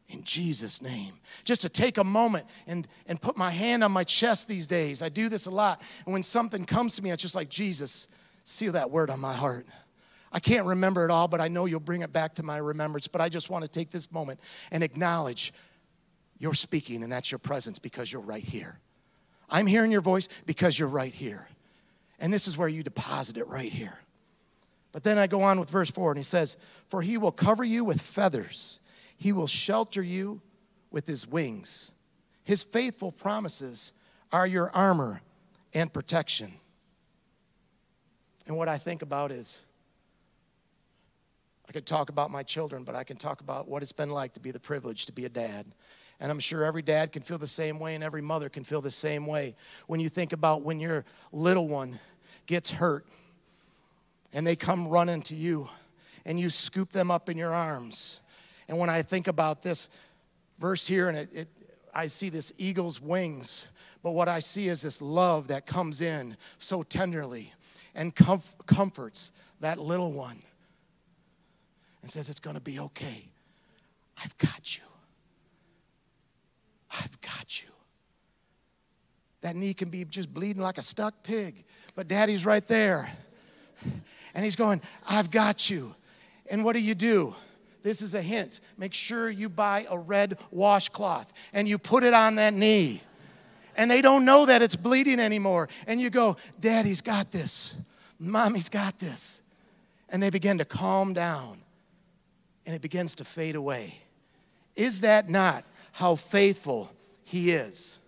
in 0.08 0.22
Jesus' 0.22 0.82
name. 0.82 1.14
Just 1.44 1.62
to 1.62 1.68
take 1.68 1.98
a 1.98 2.04
moment 2.04 2.46
and, 2.66 2.86
and 3.06 3.20
put 3.20 3.36
my 3.36 3.50
hand 3.50 3.82
on 3.82 3.92
my 3.92 4.04
chest 4.04 4.48
these 4.48 4.66
days. 4.66 5.02
I 5.02 5.08
do 5.08 5.28
this 5.28 5.46
a 5.46 5.50
lot. 5.50 5.82
And 6.04 6.12
when 6.12 6.22
something 6.22 6.64
comes 6.64 6.96
to 6.96 7.02
me, 7.02 7.10
it's 7.10 7.22
just 7.22 7.34
like, 7.34 7.48
Jesus, 7.48 8.08
seal 8.44 8.72
that 8.72 8.90
word 8.90 9.10
on 9.10 9.20
my 9.20 9.32
heart. 9.32 9.66
I 10.34 10.40
can't 10.40 10.66
remember 10.66 11.04
it 11.04 11.12
all, 11.12 11.28
but 11.28 11.40
I 11.40 11.46
know 11.46 11.64
you'll 11.66 11.78
bring 11.78 12.02
it 12.02 12.12
back 12.12 12.34
to 12.34 12.42
my 12.42 12.56
remembrance. 12.56 13.06
But 13.06 13.20
I 13.20 13.28
just 13.28 13.48
want 13.48 13.64
to 13.64 13.70
take 13.70 13.90
this 13.90 14.10
moment 14.10 14.40
and 14.72 14.82
acknowledge 14.82 15.54
you're 16.38 16.54
speaking, 16.54 17.04
and 17.04 17.12
that's 17.12 17.30
your 17.30 17.38
presence 17.38 17.78
because 17.78 18.12
you're 18.12 18.20
right 18.20 18.42
here. 18.42 18.80
I'm 19.48 19.68
hearing 19.68 19.92
your 19.92 20.00
voice 20.00 20.28
because 20.44 20.76
you're 20.76 20.88
right 20.88 21.14
here. 21.14 21.46
And 22.18 22.32
this 22.32 22.48
is 22.48 22.58
where 22.58 22.66
you 22.66 22.82
deposit 22.82 23.36
it 23.36 23.46
right 23.46 23.70
here. 23.70 23.96
But 24.90 25.04
then 25.04 25.18
I 25.18 25.28
go 25.28 25.42
on 25.42 25.60
with 25.60 25.70
verse 25.70 25.90
4, 25.90 26.10
and 26.10 26.18
he 26.18 26.24
says, 26.24 26.56
For 26.88 27.00
he 27.00 27.16
will 27.16 27.32
cover 27.32 27.62
you 27.62 27.84
with 27.84 28.00
feathers, 28.00 28.80
he 29.16 29.32
will 29.32 29.46
shelter 29.46 30.02
you 30.02 30.40
with 30.90 31.06
his 31.06 31.28
wings. 31.28 31.92
His 32.42 32.64
faithful 32.64 33.12
promises 33.12 33.92
are 34.32 34.46
your 34.48 34.70
armor 34.70 35.22
and 35.72 35.92
protection. 35.92 36.54
And 38.46 38.56
what 38.56 38.68
I 38.68 38.78
think 38.78 39.02
about 39.02 39.30
is, 39.30 39.64
I 41.68 41.72
could 41.72 41.86
talk 41.86 42.10
about 42.10 42.30
my 42.30 42.42
children, 42.42 42.84
but 42.84 42.94
I 42.94 43.04
can 43.04 43.16
talk 43.16 43.40
about 43.40 43.68
what 43.68 43.82
it's 43.82 43.92
been 43.92 44.10
like 44.10 44.34
to 44.34 44.40
be 44.40 44.50
the 44.50 44.60
privilege 44.60 45.06
to 45.06 45.12
be 45.12 45.24
a 45.24 45.28
dad. 45.28 45.66
And 46.20 46.30
I'm 46.30 46.38
sure 46.38 46.64
every 46.64 46.82
dad 46.82 47.12
can 47.12 47.22
feel 47.22 47.38
the 47.38 47.46
same 47.46 47.78
way, 47.78 47.94
and 47.94 48.04
every 48.04 48.22
mother 48.22 48.48
can 48.48 48.64
feel 48.64 48.80
the 48.80 48.90
same 48.90 49.26
way. 49.26 49.56
When 49.86 50.00
you 50.00 50.08
think 50.08 50.32
about 50.32 50.62
when 50.62 50.78
your 50.78 51.04
little 51.32 51.66
one 51.66 51.98
gets 52.46 52.70
hurt 52.70 53.06
and 54.32 54.46
they 54.46 54.56
come 54.56 54.88
running 54.88 55.22
to 55.22 55.34
you 55.34 55.68
and 56.24 56.38
you 56.38 56.50
scoop 56.50 56.92
them 56.92 57.10
up 57.10 57.28
in 57.28 57.36
your 57.36 57.52
arms. 57.52 58.20
And 58.68 58.78
when 58.78 58.90
I 58.90 59.02
think 59.02 59.28
about 59.28 59.62
this 59.62 59.90
verse 60.58 60.86
here, 60.86 61.08
and 61.08 61.18
it, 61.18 61.28
it 61.32 61.48
I 61.94 62.06
see 62.06 62.28
this 62.28 62.52
eagle's 62.58 63.00
wings, 63.00 63.66
but 64.02 64.12
what 64.12 64.28
I 64.28 64.40
see 64.40 64.68
is 64.68 64.82
this 64.82 65.00
love 65.00 65.48
that 65.48 65.66
comes 65.66 66.00
in 66.00 66.36
so 66.58 66.82
tenderly 66.82 67.52
and 67.94 68.14
comf- 68.14 68.54
comforts 68.66 69.32
that 69.60 69.78
little 69.78 70.12
one 70.12 70.40
and 72.04 72.10
says, 72.10 72.28
It's 72.28 72.38
going 72.38 72.54
to 72.54 72.60
be 72.60 72.78
okay. 72.80 73.24
I've 74.22 74.36
got 74.36 74.76
you. 74.76 74.82
I've 76.92 77.18
got 77.22 77.62
you. 77.62 77.68
That 79.40 79.56
knee 79.56 79.72
can 79.72 79.88
be 79.88 80.04
just 80.04 80.32
bleeding 80.32 80.62
like 80.62 80.76
a 80.76 80.82
stuck 80.82 81.22
pig, 81.22 81.64
but 81.94 82.06
daddy's 82.06 82.44
right 82.44 82.66
there. 82.68 83.10
And 84.34 84.44
he's 84.44 84.54
going, 84.54 84.82
I've 85.08 85.30
got 85.30 85.70
you. 85.70 85.94
And 86.50 86.62
what 86.62 86.76
do 86.76 86.82
you 86.82 86.94
do? 86.94 87.34
This 87.82 88.02
is 88.02 88.14
a 88.14 88.20
hint. 88.20 88.60
Make 88.76 88.92
sure 88.92 89.30
you 89.30 89.48
buy 89.48 89.86
a 89.88 89.96
red 89.98 90.36
washcloth 90.50 91.32
and 91.54 91.66
you 91.66 91.78
put 91.78 92.04
it 92.04 92.12
on 92.12 92.34
that 92.34 92.52
knee. 92.52 93.00
And 93.76 93.90
they 93.90 94.02
don't 94.02 94.26
know 94.26 94.44
that 94.44 94.60
it's 94.60 94.76
bleeding 94.76 95.20
anymore. 95.20 95.70
And 95.86 96.00
you 96.00 96.10
go, 96.10 96.36
Daddy's 96.60 97.00
got 97.00 97.32
this. 97.32 97.74
Mommy's 98.18 98.68
got 98.68 98.98
this. 98.98 99.40
And 100.10 100.22
they 100.22 100.30
begin 100.30 100.58
to 100.58 100.66
calm 100.66 101.14
down 101.14 101.63
and 102.66 102.74
it 102.74 102.82
begins 102.82 103.14
to 103.16 103.24
fade 103.24 103.56
away. 103.56 103.98
Is 104.76 105.00
that 105.00 105.28
not 105.28 105.64
how 105.92 106.16
faithful 106.16 106.90
He 107.22 107.52
is? 107.52 107.98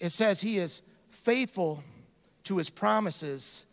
It 0.00 0.10
says 0.10 0.40
He 0.40 0.58
is 0.58 0.82
faithful 1.10 1.82
to 2.44 2.58
His 2.58 2.70
promises, 2.70 3.64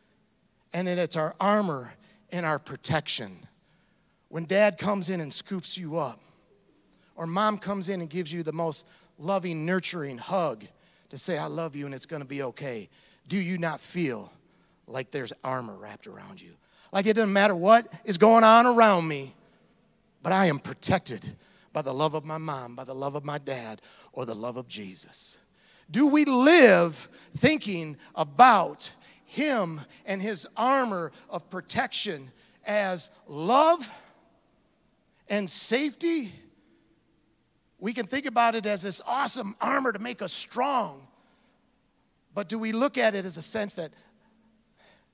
and 0.73 0.87
that 0.87 0.97
it's 0.97 1.15
our 1.15 1.35
armor 1.39 1.93
and 2.31 2.45
our 2.45 2.59
protection. 2.59 3.45
When 4.29 4.45
dad 4.45 4.77
comes 4.77 5.09
in 5.09 5.19
and 5.19 5.33
scoops 5.33 5.77
you 5.77 5.97
up, 5.97 6.19
or 7.15 7.27
mom 7.27 7.57
comes 7.57 7.89
in 7.89 7.99
and 7.99 8.09
gives 8.09 8.31
you 8.31 8.43
the 8.43 8.53
most 8.53 8.85
loving, 9.19 9.65
nurturing 9.65 10.17
hug 10.17 10.65
to 11.09 11.17
say, 11.17 11.37
I 11.37 11.47
love 11.47 11.75
you 11.75 11.85
and 11.85 11.93
it's 11.93 12.05
gonna 12.05 12.25
be 12.25 12.41
okay, 12.43 12.89
do 13.27 13.37
you 13.37 13.57
not 13.57 13.79
feel 13.79 14.31
like 14.87 15.11
there's 15.11 15.33
armor 15.43 15.75
wrapped 15.75 16.07
around 16.07 16.41
you? 16.41 16.51
Like 16.91 17.05
it 17.05 17.15
doesn't 17.15 17.33
matter 17.33 17.55
what 17.55 17.87
is 18.05 18.17
going 18.17 18.43
on 18.43 18.65
around 18.65 19.07
me, 19.07 19.33
but 20.23 20.31
I 20.31 20.45
am 20.47 20.59
protected 20.59 21.35
by 21.73 21.81
the 21.81 21.93
love 21.93 22.13
of 22.13 22.25
my 22.25 22.37
mom, 22.37 22.75
by 22.75 22.83
the 22.83 22.95
love 22.95 23.15
of 23.15 23.23
my 23.23 23.37
dad, 23.37 23.81
or 24.13 24.25
the 24.25 24.35
love 24.35 24.57
of 24.57 24.67
Jesus. 24.67 25.37
Do 25.89 26.07
we 26.07 26.25
live 26.25 27.09
thinking 27.37 27.97
about 28.15 28.91
him 29.25 29.81
and 30.05 30.21
his 30.21 30.47
armor 30.55 31.11
of 31.29 31.49
protection 31.49 32.31
as 32.65 33.09
love 33.27 33.87
and 35.29 35.49
safety? 35.49 36.31
We 37.79 37.93
can 37.93 38.05
think 38.05 38.25
about 38.25 38.55
it 38.55 38.65
as 38.65 38.81
this 38.81 39.01
awesome 39.05 39.55
armor 39.59 39.91
to 39.91 39.99
make 39.99 40.21
us 40.21 40.31
strong. 40.31 41.07
But 42.33 42.47
do 42.47 42.59
we 42.59 42.71
look 42.71 42.97
at 42.97 43.15
it 43.15 43.25
as 43.25 43.37
a 43.37 43.41
sense 43.41 43.73
that 43.73 43.91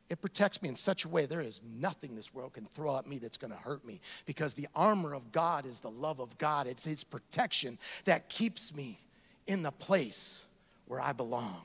it 0.09 0.21
protects 0.21 0.61
me 0.61 0.69
in 0.69 0.75
such 0.75 1.05
a 1.05 1.09
way 1.09 1.25
there 1.25 1.41
is 1.41 1.61
nothing 1.63 2.15
this 2.15 2.33
world 2.33 2.53
can 2.53 2.65
throw 2.65 2.97
at 2.97 3.07
me 3.07 3.17
that's 3.17 3.37
going 3.37 3.51
to 3.51 3.59
hurt 3.59 3.85
me 3.85 3.99
because 4.25 4.53
the 4.53 4.67
armor 4.75 5.13
of 5.13 5.31
God 5.31 5.65
is 5.65 5.79
the 5.79 5.91
love 5.91 6.19
of 6.19 6.37
God. 6.37 6.67
It's 6.67 6.85
His 6.85 7.03
protection 7.03 7.77
that 8.05 8.29
keeps 8.29 8.73
me 8.73 8.99
in 9.47 9.63
the 9.63 9.71
place 9.71 10.45
where 10.85 11.01
I 11.01 11.11
belong. 11.11 11.61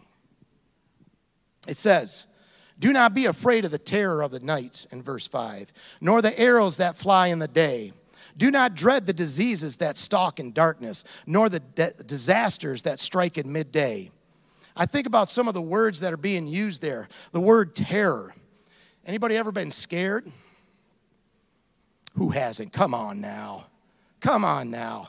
It 1.69 1.77
says, 1.77 2.27
Do 2.79 2.93
not 2.93 3.15
be 3.15 3.27
afraid 3.27 3.65
of 3.65 3.71
the 3.71 3.79
terror 3.79 4.23
of 4.23 4.33
the 4.33 4.41
night, 4.41 4.87
in 4.91 5.03
verse 5.03 5.29
5, 5.29 5.73
nor 6.01 6.21
the 6.21 6.39
arrows 6.39 6.79
that 6.79 6.97
fly 6.97 7.29
in 7.29 7.39
the 7.39 7.49
day. 7.49 7.93
Do 8.37 8.51
not 8.51 8.75
dread 8.75 9.07
the 9.07 9.13
diseases 9.13 9.77
that 9.77 9.97
stalk 9.97 10.41
in 10.41 10.53
darkness, 10.53 11.05
nor 11.27 11.49
the 11.49 11.61
de- 11.61 11.93
disasters 12.05 12.83
that 12.83 12.99
strike 12.99 13.39
at 13.39 13.47
midday. 13.47 14.11
I 14.77 14.87
think 14.87 15.07
about 15.07 15.29
some 15.29 15.49
of 15.49 15.55
the 15.55 15.63
words 15.63 16.01
that 16.01 16.13
are 16.13 16.19
being 16.19 16.47
used 16.47 16.83
there. 16.83 17.09
The 17.33 17.41
word 17.41 17.75
terror. 17.75 18.35
Anybody 19.05 19.37
ever 19.37 19.53
been 19.53 19.71
scared? 19.71 20.31
Who 22.15 22.31
hasn't? 22.31 22.73
Come 22.73 22.95
on 22.95 23.21
now. 23.21 23.67
Come 24.21 24.45
on 24.45 24.71
now. 24.71 25.09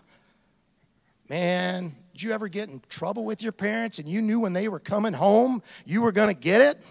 Man, 1.30 1.96
did 2.12 2.24
you 2.24 2.32
ever 2.32 2.48
get 2.48 2.70
in 2.70 2.82
trouble 2.90 3.26
with 3.26 3.42
your 3.42 3.52
parents 3.52 4.00
and 4.00 4.08
you 4.08 4.22
knew 4.22 4.40
when 4.40 4.54
they 4.54 4.68
were 4.68 4.80
coming 4.80 5.14
home 5.14 5.64
you 5.86 6.02
were 6.02 6.12
going 6.12 6.34
to 6.34 6.40
get 6.40 6.62
it? 6.62 6.82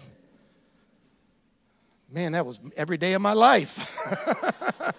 Man, 2.09 2.33
that 2.33 2.45
was 2.45 2.59
every 2.77 2.97
day 2.97 3.13
of 3.13 3.21
my 3.21 3.33
life. 3.33 3.97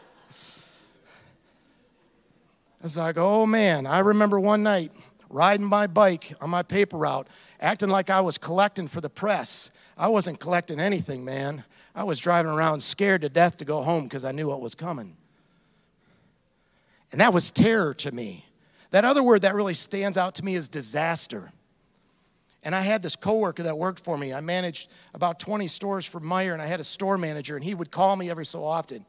it's 2.82 2.96
like, 2.96 3.16
oh 3.16 3.46
man, 3.46 3.87
I 3.87 4.00
remember 4.00 4.40
one 4.40 4.62
night 4.62 4.92
riding 5.28 5.66
my 5.66 5.87
bike 5.87 6.32
on 6.40 6.50
my 6.50 6.62
paper 6.62 6.96
route, 6.96 7.28
acting 7.64 7.88
like 7.88 8.11
I 8.11 8.20
was 8.20 8.38
collecting 8.38 8.87
for 8.87 9.00
the 9.00 9.11
press. 9.11 9.70
I 9.96 10.09
wasn't 10.09 10.38
collecting 10.38 10.79
anything, 10.79 11.24
man. 11.24 11.64
I 11.94 12.05
was 12.05 12.20
driving 12.20 12.53
around 12.53 12.83
scared 12.83 13.22
to 13.22 13.29
death 13.29 13.57
to 13.57 13.64
go 13.64 13.83
home 13.83 14.05
because 14.05 14.24
I 14.24 14.33
knew 14.33 14.48
what 14.48 14.61
was 14.61 14.74
coming. 14.74 15.16
And 17.11 17.20
that 17.20 17.33
was 17.33 17.50
terror 17.50 17.94
to 17.94 18.12
me. 18.12 18.44
That 18.90 19.05
other 19.05 19.22
word 19.22 19.42
that 19.42 19.55
really 19.55 19.74
stands 19.74 20.18
out 20.18 20.35
to 20.37 20.44
me 20.44 20.55
is 20.55 20.68
disaster. 20.68 21.53
And 22.62 22.74
I 22.74 22.81
had 22.81 23.03
this 23.03 23.16
coworker 23.16 23.62
that 23.64 23.79
worked 23.79 24.00
for 24.05 24.16
me. 24.16 24.33
I 24.33 24.40
managed 24.40 24.90
about 25.14 25.38
20 25.38 25.66
stores 25.66 26.07
for 26.07 26.20
Meijer, 26.20 26.53
and 26.53 26.62
I 26.62 26.66
had 26.66 26.81
a 26.81 26.85
store 26.85 27.18
manager, 27.18 27.57
and 27.57 27.64
he 27.64 27.74
would 27.74 27.90
call 27.90 28.16
me 28.16 28.31
every 28.31 28.46
so 28.46 28.64
often. 28.64 29.05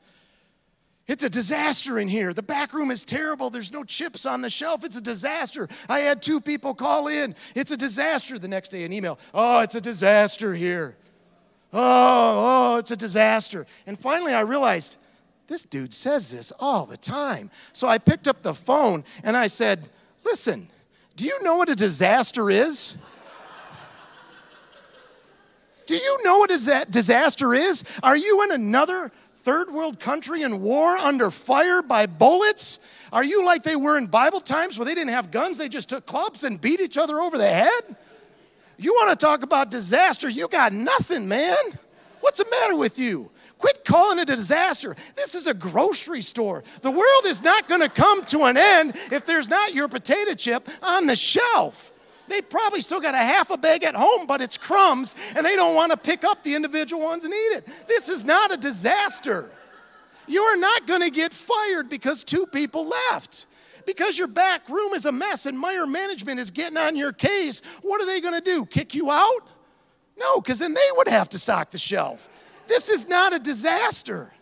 It's 1.08 1.24
a 1.24 1.30
disaster 1.30 2.00
in 2.00 2.08
here. 2.08 2.34
The 2.34 2.42
back 2.42 2.74
room 2.74 2.90
is 2.90 3.06
terrible. 3.06 3.52
There's 3.52 3.72
no 3.72 3.84
chips 3.84 4.26
on 4.26 4.42
the 4.42 4.50
shelf. 4.50 4.84
It's 4.84 4.98
a 4.98 5.02
disaster. 5.02 5.68
I 5.88 6.00
had 6.00 6.22
two 6.22 6.42
people 6.42 6.74
call 6.74 7.08
in. 7.08 7.36
It's 7.54 7.70
a 7.70 7.78
disaster. 7.78 8.40
The 8.40 8.48
next 8.48 8.70
day, 8.70 8.84
an 8.86 8.92
email. 8.92 9.20
Oh, 9.34 9.60
it's 9.60 9.76
a 9.76 9.82
disaster 9.82 10.56
here. 10.56 10.96
Oh, 11.72 12.74
oh, 12.74 12.78
it's 12.78 12.90
a 12.90 12.96
disaster. 12.96 13.68
And 13.86 14.00
finally, 14.00 14.34
I 14.34 14.42
realized 14.42 14.98
this 15.48 15.64
dude 15.64 15.94
says 15.94 16.32
this 16.32 16.52
all 16.60 16.88
the 16.88 16.98
time. 16.98 17.52
So 17.72 17.88
I 17.88 18.00
picked 18.00 18.28
up 18.28 18.42
the 18.42 18.56
phone 18.56 19.04
and 19.24 19.38
I 19.38 19.48
said, 19.48 19.90
Listen, 20.24 20.70
do 21.16 21.26
you 21.26 21.44
know 21.44 21.56
what 21.56 21.70
a 21.70 21.76
disaster 21.76 22.50
is? 22.50 22.98
Do 25.86 25.96
you 25.96 26.20
know 26.24 26.40
what 26.40 26.50
a 26.50 26.86
disaster 26.90 27.54
is? 27.54 27.84
Are 28.02 28.18
you 28.18 28.44
in 28.44 28.52
another 28.52 29.12
third 29.46 29.72
world 29.72 30.00
country 30.00 30.42
in 30.42 30.62
war 30.62 30.98
under 30.98 31.30
fire 31.30 31.84
by 31.84 32.08
bullets? 32.08 32.80
Are 33.14 33.24
you 33.24 33.46
like 33.46 33.62
they 33.62 33.76
were 33.76 33.98
in 33.98 34.08
Bible 34.08 34.42
times 34.42 34.78
where 34.78 34.86
they 34.86 34.96
didn't 34.96 35.12
have 35.12 35.30
guns, 35.30 35.60
they 35.60 35.70
just 35.70 35.88
took 35.88 36.08
clubs 36.08 36.44
and 36.44 36.60
beat 36.60 36.82
each 36.82 36.98
other 36.98 37.20
over 37.20 37.38
the 37.38 37.48
head? 37.48 37.96
You 38.78 38.94
want 38.94 39.18
to 39.18 39.26
talk 39.26 39.44
about 39.44 39.70
disaster? 39.70 40.28
You 40.28 40.48
got 40.48 40.74
nothing, 40.74 41.28
man. 41.28 41.56
What's 42.22 42.40
the 42.40 42.48
matter 42.50 42.76
with 42.76 42.98
you? 42.98 43.32
Quit 43.60 43.86
calling 43.86 44.18
it 44.20 44.30
a 44.30 44.36
disaster. 44.36 44.96
This 45.16 45.36
is 45.36 45.48
a 45.48 45.54
grocery 45.54 46.22
store. 46.22 46.64
The 46.82 46.92
world 46.92 47.26
is 47.26 47.42
not 47.42 47.70
going 47.70 47.82
to 47.82 47.90
come 47.90 48.26
to 48.26 48.46
an 48.46 48.58
end 48.58 48.96
if 49.12 49.26
there's 49.26 49.48
not 49.48 49.74
your 49.74 49.88
potato 49.88 50.34
chip 50.34 50.68
on 50.82 51.06
the 51.06 51.16
shelf. 51.16 51.92
They 52.28 52.42
probably 52.42 52.82
still 52.82 53.00
got 53.00 53.14
a 53.14 53.20
half 53.20 53.52
a 53.52 53.58
bag 53.58 53.84
at 53.84 53.96
home, 53.96 54.26
but 54.26 54.42
it's 54.42 54.58
crumbs, 54.58 55.16
and 55.36 55.46
they 55.46 55.56
don't 55.56 55.76
want 55.76 55.92
to 55.92 55.98
pick 55.98 56.24
up 56.24 56.44
the 56.44 56.56
individual 56.56 57.04
ones 57.04 57.24
and 57.24 57.34
eat 57.34 57.58
it. 57.58 57.86
This 57.88 58.10
is 58.10 58.24
not 58.24 58.52
a 58.52 58.58
disaster. 58.58 59.50
You 60.28 60.42
are 60.42 60.58
not 60.58 60.88
going 60.88 61.02
to 61.02 61.12
get 61.12 61.34
fired 61.34 61.90
because 61.90 62.24
two 62.24 62.46
people 62.48 62.88
left. 63.12 63.46
Because 63.86 64.18
your 64.18 64.28
back 64.28 64.68
room 64.70 64.94
is 64.94 65.06
a 65.06 65.12
mess 65.12 65.46
and 65.46 65.64
Meijer 65.64 65.88
management 65.88 66.40
is 66.40 66.50
getting 66.50 66.78
on 66.78 66.96
your 66.96 67.14
case, 67.14 67.62
what 67.84 68.02
are 68.02 68.06
they 68.08 68.20
going 68.20 68.34
to 68.34 68.42
do? 68.42 68.66
Kick 68.66 68.96
you 68.96 69.12
out? 69.12 69.48
No, 70.18 70.42
because 70.42 70.60
then 70.60 70.74
they 70.74 70.90
would 70.94 71.08
have 71.08 71.30
to 71.30 71.38
stock 71.38 71.70
the 71.70 71.78
shelf. 71.78 72.28
This 72.68 72.90
is 72.90 73.08
not 73.08 73.34
a 73.34 73.40
disaster. 73.40 74.34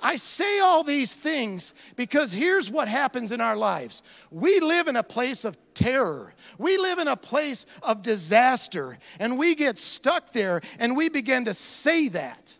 I 0.00 0.16
say 0.16 0.60
all 0.60 0.84
these 0.84 1.14
things 1.14 1.74
because 1.96 2.32
here's 2.32 2.70
what 2.70 2.88
happens 2.88 3.32
in 3.32 3.40
our 3.40 3.56
lives. 3.56 4.02
We 4.30 4.60
live 4.60 4.86
in 4.86 4.96
a 4.96 5.02
place 5.02 5.44
of 5.44 5.56
terror. 5.74 6.34
We 6.56 6.78
live 6.78 6.98
in 6.98 7.08
a 7.08 7.16
place 7.16 7.66
of 7.82 8.02
disaster, 8.02 8.98
and 9.18 9.38
we 9.38 9.54
get 9.54 9.78
stuck 9.78 10.32
there 10.32 10.60
and 10.78 10.96
we 10.96 11.08
begin 11.08 11.46
to 11.46 11.54
say 11.54 12.08
that. 12.08 12.56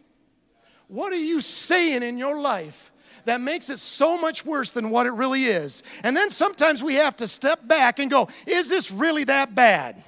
What 0.88 1.12
are 1.12 1.16
you 1.16 1.40
saying 1.40 2.03
in 2.03 2.18
your 2.18 2.40
life 2.40 2.90
that 3.24 3.40
makes 3.40 3.70
it 3.70 3.79
so 3.79 4.18
much 4.18 4.44
worse 4.44 4.72
than 4.72 4.90
what 4.90 5.07
it 5.07 5.12
really 5.12 5.44
is? 5.44 5.83
And 6.03 6.16
then 6.16 6.31
sometimes 6.31 6.83
we 6.83 6.94
have 6.94 7.16
to 7.18 7.29
step 7.29 7.68
back 7.68 7.98
and 7.98 8.11
go, 8.11 8.29
is 8.46 8.68
this 8.68 8.90
really 8.90 9.24
that 9.24 9.55
bad? 9.55 10.03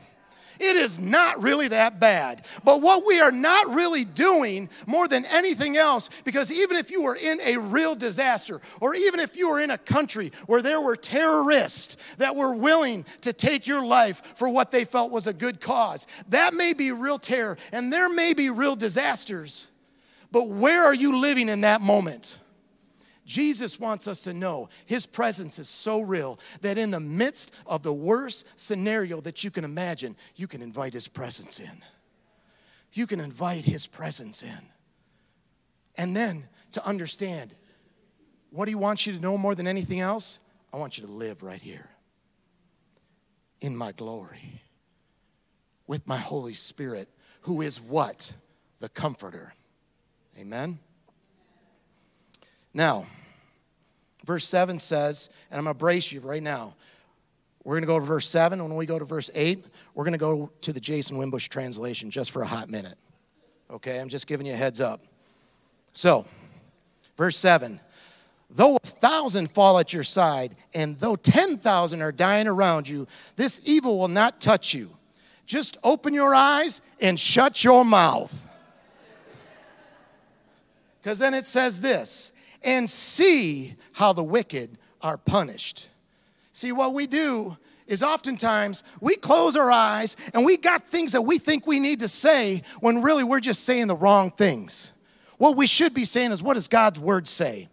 It 0.60 0.76
is 0.76 0.98
not 0.98 1.42
really 1.42 1.68
that 1.68 1.98
bad. 1.98 2.44
But 2.64 2.82
what 2.82 3.06
we 3.06 3.18
are 3.18 3.32
not 3.32 3.74
really 3.74 4.04
doing 4.04 4.68
more 4.86 5.08
than 5.08 5.24
anything 5.24 5.78
else, 5.78 6.10
because 6.22 6.52
even 6.52 6.76
if 6.76 6.90
you 6.90 7.02
were 7.02 7.16
in 7.16 7.40
a 7.40 7.56
real 7.56 7.94
disaster, 7.94 8.60
or 8.78 8.94
even 8.94 9.20
if 9.20 9.36
you 9.36 9.50
were 9.50 9.62
in 9.62 9.70
a 9.70 9.78
country 9.78 10.32
where 10.46 10.60
there 10.60 10.82
were 10.82 10.96
terrorists 10.96 11.96
that 12.18 12.36
were 12.36 12.52
willing 12.52 13.06
to 13.22 13.32
take 13.32 13.66
your 13.66 13.82
life 13.82 14.20
for 14.36 14.50
what 14.50 14.70
they 14.70 14.84
felt 14.84 15.10
was 15.10 15.26
a 15.26 15.32
good 15.32 15.62
cause, 15.62 16.06
that 16.28 16.52
may 16.52 16.74
be 16.74 16.92
real 16.92 17.18
terror, 17.18 17.56
and 17.72 17.90
there 17.90 18.10
may 18.10 18.34
be 18.34 18.50
real 18.50 18.76
disasters. 18.76 19.68
But 20.30 20.48
where 20.48 20.84
are 20.84 20.94
you 20.94 21.16
living 21.16 21.48
in 21.48 21.62
that 21.62 21.80
moment? 21.80 22.38
Jesus 23.30 23.78
wants 23.78 24.08
us 24.08 24.22
to 24.22 24.34
know 24.34 24.68
his 24.86 25.06
presence 25.06 25.60
is 25.60 25.68
so 25.68 26.00
real 26.00 26.40
that 26.62 26.76
in 26.76 26.90
the 26.90 26.98
midst 26.98 27.52
of 27.64 27.84
the 27.84 27.92
worst 27.92 28.44
scenario 28.56 29.20
that 29.20 29.44
you 29.44 29.52
can 29.52 29.62
imagine, 29.62 30.16
you 30.34 30.48
can 30.48 30.60
invite 30.60 30.92
his 30.92 31.06
presence 31.06 31.60
in. 31.60 31.80
You 32.92 33.06
can 33.06 33.20
invite 33.20 33.64
his 33.64 33.86
presence 33.86 34.42
in. 34.42 34.66
And 35.96 36.16
then 36.16 36.48
to 36.72 36.84
understand 36.84 37.54
what 38.50 38.66
he 38.66 38.74
wants 38.74 39.06
you 39.06 39.12
to 39.12 39.20
know 39.20 39.38
more 39.38 39.54
than 39.54 39.68
anything 39.68 40.00
else, 40.00 40.40
I 40.72 40.78
want 40.78 40.98
you 40.98 41.06
to 41.06 41.12
live 41.12 41.44
right 41.44 41.62
here 41.62 41.88
in 43.60 43.76
my 43.76 43.92
glory 43.92 44.60
with 45.86 46.04
my 46.04 46.16
Holy 46.16 46.54
Spirit, 46.54 47.08
who 47.42 47.60
is 47.60 47.80
what? 47.80 48.34
The 48.80 48.88
Comforter. 48.88 49.54
Amen? 50.36 50.80
Now, 52.74 53.06
Verse 54.30 54.44
7 54.44 54.78
says, 54.78 55.28
and 55.50 55.58
I'm 55.58 55.64
going 55.64 55.74
to 55.74 55.78
brace 55.78 56.12
you 56.12 56.20
right 56.20 56.40
now. 56.40 56.76
We're 57.64 57.74
going 57.74 57.82
to 57.82 57.88
go 57.88 57.98
to 57.98 58.06
verse 58.06 58.28
7. 58.28 58.62
When 58.62 58.76
we 58.76 58.86
go 58.86 58.96
to 58.96 59.04
verse 59.04 59.28
8, 59.34 59.66
we're 59.92 60.04
going 60.04 60.12
to 60.12 60.18
go 60.18 60.52
to 60.60 60.72
the 60.72 60.78
Jason 60.78 61.18
Wimbush 61.18 61.48
translation 61.48 62.12
just 62.12 62.30
for 62.30 62.42
a 62.42 62.46
hot 62.46 62.70
minute. 62.70 62.94
Okay, 63.72 63.98
I'm 63.98 64.08
just 64.08 64.28
giving 64.28 64.46
you 64.46 64.52
a 64.52 64.56
heads 64.56 64.80
up. 64.80 65.00
So, 65.94 66.26
verse 67.16 67.36
7 67.38 67.80
Though 68.48 68.76
a 68.76 68.86
thousand 68.86 69.50
fall 69.50 69.80
at 69.80 69.92
your 69.92 70.04
side, 70.04 70.54
and 70.74 70.96
though 70.98 71.16
10,000 71.16 72.00
are 72.00 72.12
dying 72.12 72.46
around 72.46 72.86
you, 72.86 73.08
this 73.34 73.60
evil 73.64 73.98
will 73.98 74.06
not 74.06 74.40
touch 74.40 74.72
you. 74.72 74.96
Just 75.44 75.76
open 75.82 76.14
your 76.14 76.36
eyes 76.36 76.82
and 77.00 77.18
shut 77.18 77.64
your 77.64 77.84
mouth. 77.84 78.46
Because 81.02 81.18
then 81.18 81.34
it 81.34 81.46
says 81.46 81.80
this 81.80 82.30
and 82.62 82.88
see 82.88 83.74
how 83.92 84.12
the 84.12 84.22
wicked 84.22 84.78
are 85.02 85.16
punished. 85.16 85.88
See, 86.52 86.72
what 86.72 86.92
we 86.94 87.06
do 87.06 87.56
is 87.86 88.02
oftentimes 88.02 88.82
we 89.00 89.16
close 89.16 89.56
our 89.56 89.70
eyes 89.70 90.16
and 90.32 90.44
we 90.44 90.56
got 90.56 90.88
things 90.88 91.12
that 91.12 91.22
we 91.22 91.38
think 91.38 91.66
we 91.66 91.80
need 91.80 92.00
to 92.00 92.08
say 92.08 92.62
when 92.80 93.02
really 93.02 93.24
we're 93.24 93.40
just 93.40 93.64
saying 93.64 93.88
the 93.88 93.96
wrong 93.96 94.30
things. 94.30 94.92
What 95.38 95.56
we 95.56 95.66
should 95.66 95.94
be 95.94 96.04
saying 96.04 96.32
is, 96.32 96.42
what 96.42 96.54
does 96.54 96.68
God's 96.68 97.00
word 97.00 97.26
say? 97.26 97.68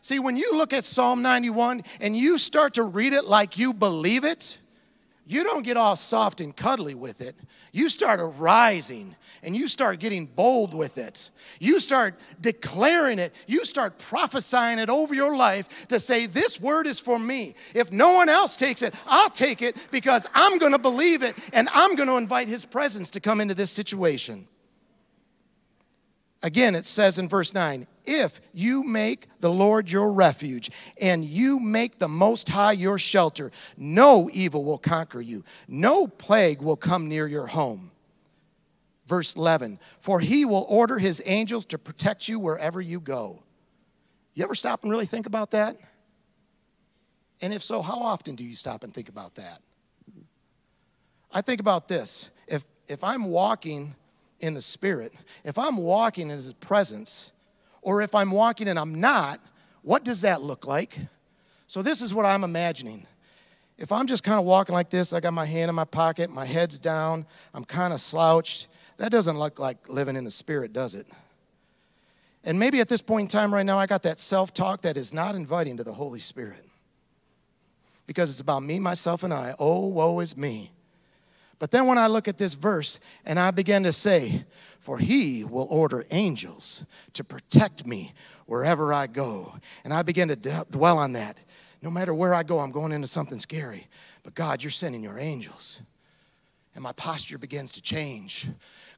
See, 0.00 0.18
when 0.18 0.36
you 0.36 0.52
look 0.54 0.72
at 0.72 0.84
Psalm 0.84 1.20
91 1.22 1.82
and 2.00 2.16
you 2.16 2.38
start 2.38 2.74
to 2.74 2.82
read 2.82 3.12
it 3.12 3.24
like 3.24 3.58
you 3.58 3.72
believe 3.72 4.24
it, 4.24 4.58
you 5.26 5.44
don't 5.44 5.62
get 5.62 5.76
all 5.76 5.94
soft 5.94 6.40
and 6.40 6.54
cuddly 6.54 6.94
with 6.94 7.20
it. 7.20 7.36
You 7.72 7.88
start 7.88 8.18
arising 8.20 9.14
and 9.44 9.56
you 9.56 9.68
start 9.68 10.00
getting 10.00 10.26
bold 10.26 10.74
with 10.74 10.98
it. 10.98 11.30
You 11.60 11.78
start 11.78 12.18
declaring 12.40 13.20
it. 13.20 13.32
You 13.46 13.64
start 13.64 13.98
prophesying 13.98 14.80
it 14.80 14.90
over 14.90 15.14
your 15.14 15.36
life 15.36 15.86
to 15.88 16.00
say, 16.00 16.26
This 16.26 16.60
word 16.60 16.88
is 16.88 16.98
for 16.98 17.18
me. 17.18 17.54
If 17.74 17.92
no 17.92 18.12
one 18.12 18.28
else 18.28 18.56
takes 18.56 18.82
it, 18.82 18.94
I'll 19.06 19.30
take 19.30 19.62
it 19.62 19.76
because 19.92 20.26
I'm 20.34 20.58
going 20.58 20.72
to 20.72 20.78
believe 20.78 21.22
it 21.22 21.36
and 21.52 21.68
I'm 21.72 21.94
going 21.94 22.08
to 22.08 22.16
invite 22.16 22.48
His 22.48 22.64
presence 22.64 23.10
to 23.10 23.20
come 23.20 23.40
into 23.40 23.54
this 23.54 23.70
situation. 23.70 24.48
Again, 26.42 26.74
it 26.74 26.86
says 26.86 27.20
in 27.20 27.28
verse 27.28 27.54
9, 27.54 27.86
if 28.04 28.40
you 28.52 28.84
make 28.84 29.28
the 29.40 29.50
Lord 29.50 29.90
your 29.90 30.12
refuge 30.12 30.70
and 31.00 31.24
you 31.24 31.60
make 31.60 31.98
the 31.98 32.08
Most 32.08 32.48
High 32.48 32.72
your 32.72 32.98
shelter, 32.98 33.50
no 33.76 34.28
evil 34.32 34.64
will 34.64 34.78
conquer 34.78 35.20
you, 35.20 35.44
no 35.68 36.06
plague 36.06 36.62
will 36.62 36.76
come 36.76 37.08
near 37.08 37.26
your 37.26 37.46
home. 37.46 37.90
Verse 39.06 39.34
11, 39.34 39.78
for 39.98 40.20
he 40.20 40.44
will 40.44 40.64
order 40.68 40.98
his 40.98 41.20
angels 41.26 41.64
to 41.66 41.78
protect 41.78 42.28
you 42.28 42.38
wherever 42.38 42.80
you 42.80 43.00
go. 43.00 43.42
You 44.34 44.44
ever 44.44 44.54
stop 44.54 44.82
and 44.82 44.90
really 44.90 45.06
think 45.06 45.26
about 45.26 45.50
that? 45.50 45.76
And 47.42 47.52
if 47.52 47.62
so, 47.62 47.82
how 47.82 47.98
often 47.98 48.36
do 48.36 48.44
you 48.44 48.54
stop 48.54 48.84
and 48.84 48.94
think 48.94 49.08
about 49.08 49.34
that? 49.34 49.58
I 51.32 51.40
think 51.40 51.60
about 51.60 51.88
this. 51.88 52.30
If, 52.46 52.64
if 52.86 53.02
I'm 53.02 53.24
walking 53.24 53.94
in 54.40 54.54
the 54.54 54.62
Spirit, 54.62 55.12
if 55.44 55.58
I'm 55.58 55.76
walking 55.76 56.30
in 56.30 56.36
His 56.36 56.52
presence, 56.54 57.32
or 57.82 58.00
if 58.00 58.14
I'm 58.14 58.30
walking 58.30 58.68
and 58.68 58.78
I'm 58.78 59.00
not, 59.00 59.40
what 59.82 60.04
does 60.04 60.22
that 60.22 60.42
look 60.42 60.66
like? 60.66 60.96
So, 61.66 61.82
this 61.82 62.00
is 62.00 62.14
what 62.14 62.24
I'm 62.24 62.44
imagining. 62.44 63.06
If 63.78 63.90
I'm 63.90 64.06
just 64.06 64.22
kind 64.22 64.38
of 64.38 64.44
walking 64.44 64.74
like 64.74 64.90
this, 64.90 65.12
I 65.12 65.20
got 65.20 65.32
my 65.32 65.44
hand 65.44 65.68
in 65.68 65.74
my 65.74 65.84
pocket, 65.84 66.30
my 66.30 66.44
head's 66.44 66.78
down, 66.78 67.26
I'm 67.52 67.64
kind 67.64 67.92
of 67.92 68.00
slouched, 68.00 68.68
That 68.98 69.10
doesn't 69.10 69.38
look 69.38 69.58
like 69.58 69.88
living 69.88 70.14
in 70.14 70.24
the 70.24 70.30
Spirit, 70.30 70.72
does 70.72 70.94
it? 70.94 71.06
And 72.44 72.58
maybe 72.58 72.80
at 72.80 72.88
this 72.88 73.02
point 73.02 73.22
in 73.22 73.28
time 73.28 73.52
right 73.52 73.66
now, 73.66 73.78
I 73.78 73.86
got 73.86 74.02
that 74.02 74.20
self 74.20 74.52
talk 74.52 74.82
that 74.82 74.96
is 74.96 75.12
not 75.12 75.34
inviting 75.34 75.76
to 75.78 75.84
the 75.84 75.92
Holy 75.92 76.20
Spirit. 76.20 76.64
Because 78.06 78.30
it's 78.30 78.40
about 78.40 78.62
me, 78.62 78.78
myself, 78.78 79.22
and 79.22 79.32
I. 79.32 79.54
Oh, 79.58 79.86
woe 79.86 80.20
is 80.20 80.36
me. 80.36 80.72
But 81.58 81.70
then 81.70 81.86
when 81.86 81.96
I 81.96 82.08
look 82.08 82.26
at 82.26 82.38
this 82.38 82.54
verse 82.54 82.98
and 83.24 83.38
I 83.38 83.52
begin 83.52 83.84
to 83.84 83.92
say, 83.92 84.44
For 84.82 84.98
he 84.98 85.44
will 85.44 85.68
order 85.70 86.04
angels 86.10 86.84
to 87.12 87.22
protect 87.22 87.86
me 87.86 88.14
wherever 88.46 88.92
I 88.92 89.06
go. 89.06 89.54
And 89.84 89.94
I 89.94 90.02
begin 90.02 90.26
to 90.26 90.66
dwell 90.72 90.98
on 90.98 91.12
that. 91.12 91.38
No 91.82 91.88
matter 91.88 92.12
where 92.12 92.34
I 92.34 92.42
go, 92.42 92.58
I'm 92.58 92.72
going 92.72 92.90
into 92.90 93.06
something 93.06 93.38
scary. 93.38 93.86
But 94.24 94.34
God, 94.34 94.60
you're 94.60 94.72
sending 94.72 95.00
your 95.00 95.20
angels. 95.20 95.82
And 96.74 96.82
my 96.82 96.90
posture 96.90 97.38
begins 97.38 97.70
to 97.72 97.80
change. 97.80 98.48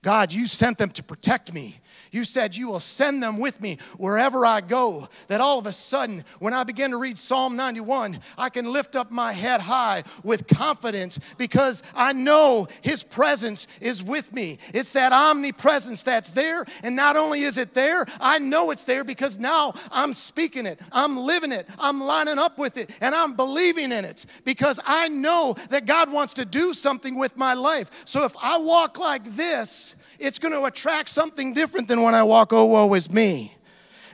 God, 0.04 0.34
you 0.34 0.46
sent 0.46 0.76
them 0.76 0.90
to 0.90 1.02
protect 1.02 1.52
me. 1.52 1.80
You 2.12 2.22
said 2.22 2.54
you 2.54 2.68
will 2.68 2.78
send 2.78 3.22
them 3.22 3.40
with 3.40 3.60
me 3.60 3.78
wherever 3.96 4.46
I 4.46 4.60
go. 4.60 5.08
That 5.26 5.40
all 5.40 5.58
of 5.58 5.66
a 5.66 5.72
sudden, 5.72 6.24
when 6.38 6.54
I 6.54 6.62
begin 6.62 6.92
to 6.92 6.96
read 6.96 7.18
Psalm 7.18 7.56
91, 7.56 8.20
I 8.38 8.50
can 8.50 8.72
lift 8.72 8.94
up 8.94 9.10
my 9.10 9.32
head 9.32 9.60
high 9.60 10.04
with 10.22 10.46
confidence 10.46 11.18
because 11.38 11.82
I 11.92 12.12
know 12.12 12.68
His 12.82 13.02
presence 13.02 13.66
is 13.80 14.00
with 14.00 14.32
me. 14.32 14.58
It's 14.72 14.92
that 14.92 15.12
omnipresence 15.12 16.04
that's 16.04 16.30
there. 16.30 16.64
And 16.84 16.94
not 16.94 17.16
only 17.16 17.40
is 17.40 17.58
it 17.58 17.74
there, 17.74 18.06
I 18.20 18.38
know 18.38 18.70
it's 18.70 18.84
there 18.84 19.02
because 19.02 19.40
now 19.40 19.72
I'm 19.90 20.12
speaking 20.12 20.66
it, 20.66 20.80
I'm 20.92 21.16
living 21.16 21.50
it, 21.50 21.68
I'm 21.80 22.00
lining 22.00 22.38
up 22.38 22.58
with 22.58 22.76
it, 22.76 22.90
and 23.00 23.12
I'm 23.12 23.34
believing 23.34 23.90
in 23.90 24.04
it 24.04 24.26
because 24.44 24.78
I 24.86 25.08
know 25.08 25.56
that 25.70 25.86
God 25.86 26.12
wants 26.12 26.34
to 26.34 26.44
do 26.44 26.74
something 26.74 27.18
with 27.18 27.36
my 27.36 27.54
life. 27.54 28.02
So 28.04 28.24
if 28.24 28.36
I 28.40 28.58
walk 28.58 29.00
like 29.00 29.34
this, 29.34 29.93
it's 30.18 30.38
going 30.38 30.52
to 30.52 30.64
attract 30.64 31.08
something 31.08 31.54
different 31.54 31.88
than 31.88 32.02
when 32.02 32.14
I 32.14 32.22
walk, 32.22 32.52
oh, 32.52 32.64
woe 32.66 32.92
is 32.94 33.10
me. 33.10 33.56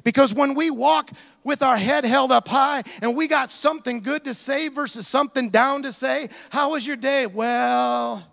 Because 0.03 0.33
when 0.33 0.55
we 0.55 0.71
walk 0.71 1.11
with 1.45 1.63
our 1.63 1.77
head 1.77 2.05
held 2.05 2.33
up 2.33 2.49
high 2.49 2.83
and 3.03 3.17
we 3.17 3.29
got 3.29 3.51
something 3.51 4.01
good 4.01 4.25
to 4.25 4.35
say 4.35 4.69
versus 4.69 5.07
something 5.07 5.51
down 5.51 5.83
to 5.83 5.93
say, 5.93 6.29
how 6.51 6.73
was 6.73 6.87
your 6.87 6.97
day? 6.97 7.27
Well, 7.27 8.27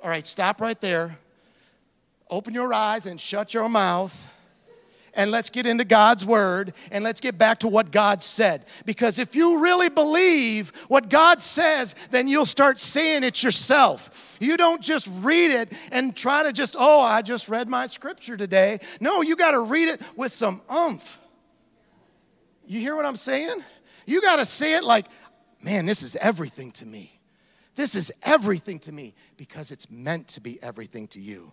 all 0.00 0.10
right, 0.10 0.26
stop 0.26 0.60
right 0.60 0.80
there. 0.80 1.18
Open 2.30 2.54
your 2.54 2.72
eyes 2.72 3.06
and 3.06 3.20
shut 3.20 3.52
your 3.54 3.68
mouth 3.68 4.32
and 5.16 5.30
let's 5.30 5.50
get 5.50 5.66
into 5.66 5.84
God's 5.84 6.24
word 6.24 6.74
and 6.92 7.02
let's 7.02 7.20
get 7.20 7.38
back 7.38 7.60
to 7.60 7.68
what 7.68 7.90
God 7.90 8.22
said. 8.22 8.66
Because 8.84 9.18
if 9.18 9.34
you 9.34 9.62
really 9.62 9.88
believe 9.88 10.70
what 10.88 11.08
God 11.08 11.42
says, 11.42 11.94
then 12.10 12.28
you'll 12.28 12.44
start 12.44 12.78
saying 12.78 13.24
it 13.24 13.42
yourself. 13.42 14.36
You 14.38 14.56
don't 14.56 14.82
just 14.82 15.08
read 15.14 15.50
it 15.50 15.72
and 15.90 16.14
try 16.14 16.42
to 16.42 16.52
just, 16.52 16.76
oh, 16.78 17.00
I 17.00 17.22
just 17.22 17.48
read 17.48 17.68
my 17.68 17.86
scripture 17.86 18.36
today. 18.36 18.78
No, 19.00 19.22
you 19.22 19.34
got 19.34 19.52
to 19.52 19.60
read 19.60 19.88
it 19.88 20.02
with 20.16 20.32
some 20.32 20.62
umph. 20.68 21.18
You 22.66 22.80
hear 22.80 22.94
what 22.94 23.06
I'm 23.06 23.16
saying? 23.16 23.62
You 24.06 24.20
got 24.20 24.36
to 24.36 24.46
say 24.46 24.74
it 24.74 24.84
like, 24.84 25.06
man, 25.62 25.86
this 25.86 26.02
is 26.02 26.16
everything 26.16 26.70
to 26.72 26.86
me. 26.86 27.18
This 27.74 27.94
is 27.94 28.10
everything 28.22 28.78
to 28.80 28.92
me 28.92 29.14
because 29.36 29.70
it's 29.70 29.90
meant 29.90 30.28
to 30.28 30.40
be 30.40 30.60
everything 30.62 31.08
to 31.08 31.20
you. 31.20 31.52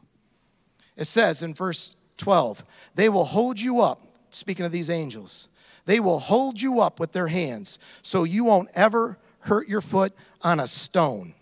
It 0.95 1.05
says 1.05 1.43
in 1.43 1.53
verse 1.53 1.95
12. 2.23 2.63
They 2.95 3.09
will 3.09 3.25
hold 3.25 3.59
you 3.59 3.81
up, 3.81 4.01
speaking 4.29 4.65
of 4.65 4.71
these 4.71 4.89
angels, 4.89 5.49
they 5.85 5.99
will 5.99 6.19
hold 6.19 6.61
you 6.61 6.79
up 6.79 6.97
with 6.97 7.11
their 7.11 7.27
hands 7.27 7.79
so 8.01 8.23
you 8.23 8.45
won't 8.45 8.69
ever 8.73 9.17
hurt 9.39 9.67
your 9.67 9.81
foot 9.81 10.13
on 10.41 10.61
a 10.61 10.67
stone. 10.67 11.33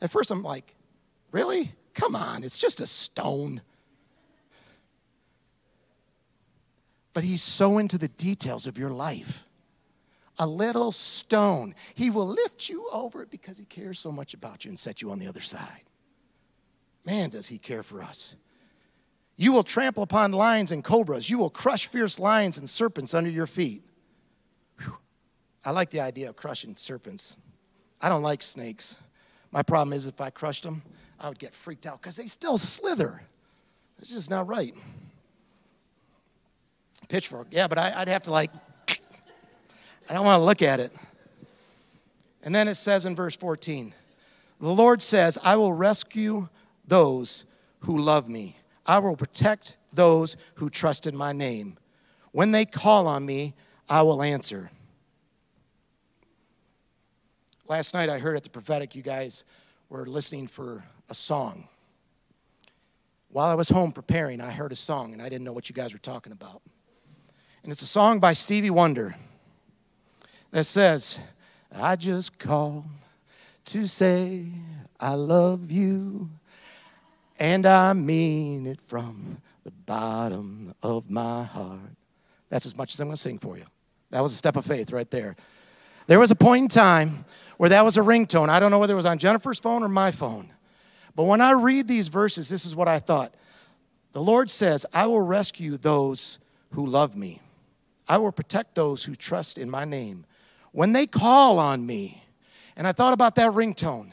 At 0.00 0.10
first, 0.10 0.30
I'm 0.30 0.42
like, 0.42 0.74
really? 1.32 1.74
Come 1.92 2.16
on, 2.16 2.44
it's 2.44 2.56
just 2.56 2.80
a 2.80 2.86
stone. 2.86 3.60
But 7.12 7.24
he's 7.24 7.42
so 7.42 7.76
into 7.76 7.98
the 7.98 8.08
details 8.08 8.66
of 8.66 8.78
your 8.78 8.88
life. 8.88 9.44
A 10.38 10.46
little 10.46 10.92
stone. 10.92 11.74
He 11.94 12.08
will 12.08 12.26
lift 12.26 12.70
you 12.70 12.88
over 12.90 13.20
it 13.22 13.30
because 13.30 13.58
he 13.58 13.66
cares 13.66 13.98
so 13.98 14.10
much 14.10 14.32
about 14.32 14.64
you 14.64 14.70
and 14.70 14.78
set 14.78 15.02
you 15.02 15.10
on 15.10 15.18
the 15.18 15.26
other 15.26 15.42
side. 15.42 15.82
Man, 17.04 17.28
does 17.28 17.48
he 17.48 17.58
care 17.58 17.82
for 17.82 18.02
us. 18.02 18.34
You 19.42 19.50
will 19.50 19.64
trample 19.64 20.04
upon 20.04 20.30
lions 20.30 20.70
and 20.70 20.84
cobras. 20.84 21.28
You 21.28 21.36
will 21.36 21.50
crush 21.50 21.88
fierce 21.88 22.20
lions 22.20 22.58
and 22.58 22.70
serpents 22.70 23.12
under 23.12 23.28
your 23.28 23.48
feet. 23.48 23.82
Whew. 24.78 24.96
I 25.64 25.72
like 25.72 25.90
the 25.90 25.98
idea 25.98 26.28
of 26.28 26.36
crushing 26.36 26.76
serpents. 26.76 27.38
I 28.00 28.08
don't 28.08 28.22
like 28.22 28.40
snakes. 28.40 28.98
My 29.50 29.64
problem 29.64 29.94
is 29.94 30.06
if 30.06 30.20
I 30.20 30.30
crushed 30.30 30.62
them, 30.62 30.82
I 31.18 31.28
would 31.28 31.40
get 31.40 31.56
freaked 31.56 31.86
out 31.86 32.00
because 32.00 32.14
they 32.14 32.28
still 32.28 32.56
slither. 32.56 33.20
It's 33.98 34.10
just 34.10 34.30
not 34.30 34.46
right. 34.46 34.76
Pitchfork, 37.08 37.48
yeah, 37.50 37.66
but 37.66 37.78
I, 37.78 37.98
would 37.98 38.08
have 38.08 38.22
to 38.22 38.30
like, 38.30 38.52
I 40.08 40.14
don't 40.14 40.24
want 40.24 40.40
to 40.40 40.44
look 40.44 40.62
at 40.62 40.78
it. 40.78 40.92
And 42.44 42.54
then 42.54 42.68
it 42.68 42.76
says 42.76 43.06
in 43.06 43.16
verse 43.16 43.34
14, 43.34 43.92
the 44.60 44.68
Lord 44.68 45.02
says, 45.02 45.36
I 45.42 45.56
will 45.56 45.72
rescue 45.72 46.48
those 46.86 47.44
who 47.80 47.98
love 47.98 48.28
me. 48.28 48.58
I 48.86 48.98
will 48.98 49.16
protect 49.16 49.76
those 49.92 50.36
who 50.54 50.70
trust 50.70 51.06
in 51.06 51.16
my 51.16 51.32
name. 51.32 51.76
When 52.32 52.52
they 52.52 52.64
call 52.64 53.06
on 53.06 53.24
me, 53.24 53.54
I 53.88 54.02
will 54.02 54.22
answer. 54.22 54.70
Last 57.68 57.94
night 57.94 58.08
I 58.08 58.18
heard 58.18 58.36
at 58.36 58.42
the 58.42 58.50
prophetic, 58.50 58.94
you 58.94 59.02
guys 59.02 59.44
were 59.88 60.06
listening 60.06 60.46
for 60.46 60.84
a 61.08 61.14
song. 61.14 61.68
While 63.28 63.48
I 63.48 63.54
was 63.54 63.68
home 63.68 63.92
preparing, 63.92 64.40
I 64.40 64.50
heard 64.50 64.72
a 64.72 64.76
song 64.76 65.12
and 65.12 65.22
I 65.22 65.28
didn't 65.28 65.44
know 65.44 65.52
what 65.52 65.68
you 65.68 65.74
guys 65.74 65.92
were 65.92 65.98
talking 65.98 66.32
about. 66.32 66.60
And 67.62 67.70
it's 67.70 67.82
a 67.82 67.86
song 67.86 68.18
by 68.18 68.32
Stevie 68.32 68.70
Wonder 68.70 69.14
that 70.50 70.64
says, 70.64 71.18
I 71.74 71.96
just 71.96 72.38
called 72.38 72.84
to 73.66 73.86
say 73.86 74.46
I 74.98 75.14
love 75.14 75.70
you. 75.70 76.30
And 77.42 77.66
I 77.66 77.92
mean 77.92 78.68
it 78.68 78.80
from 78.80 79.42
the 79.64 79.72
bottom 79.72 80.76
of 80.80 81.10
my 81.10 81.42
heart. 81.42 81.96
That's 82.50 82.66
as 82.66 82.76
much 82.76 82.94
as 82.94 83.00
I'm 83.00 83.08
going 83.08 83.16
to 83.16 83.20
sing 83.20 83.40
for 83.40 83.58
you. 83.58 83.64
That 84.10 84.22
was 84.22 84.32
a 84.32 84.36
step 84.36 84.54
of 84.54 84.64
faith 84.64 84.92
right 84.92 85.10
there. 85.10 85.34
There 86.06 86.20
was 86.20 86.30
a 86.30 86.36
point 86.36 86.62
in 86.62 86.68
time 86.68 87.24
where 87.56 87.70
that 87.70 87.84
was 87.84 87.96
a 87.96 88.00
ringtone. 88.00 88.48
I 88.48 88.60
don't 88.60 88.70
know 88.70 88.78
whether 88.78 88.92
it 88.92 88.96
was 88.96 89.06
on 89.06 89.18
Jennifer's 89.18 89.58
phone 89.58 89.82
or 89.82 89.88
my 89.88 90.12
phone. 90.12 90.52
But 91.16 91.24
when 91.24 91.40
I 91.40 91.50
read 91.50 91.88
these 91.88 92.06
verses, 92.06 92.48
this 92.48 92.64
is 92.64 92.76
what 92.76 92.86
I 92.86 93.00
thought. 93.00 93.34
The 94.12 94.22
Lord 94.22 94.48
says, 94.48 94.86
I 94.94 95.08
will 95.08 95.22
rescue 95.22 95.76
those 95.76 96.38
who 96.74 96.86
love 96.86 97.16
me. 97.16 97.40
I 98.08 98.18
will 98.18 98.30
protect 98.30 98.76
those 98.76 99.02
who 99.02 99.16
trust 99.16 99.58
in 99.58 99.68
my 99.68 99.84
name. 99.84 100.26
When 100.70 100.92
they 100.92 101.08
call 101.08 101.58
on 101.58 101.86
me, 101.86 102.22
and 102.76 102.86
I 102.86 102.92
thought 102.92 103.14
about 103.14 103.34
that 103.34 103.50
ringtone. 103.50 104.12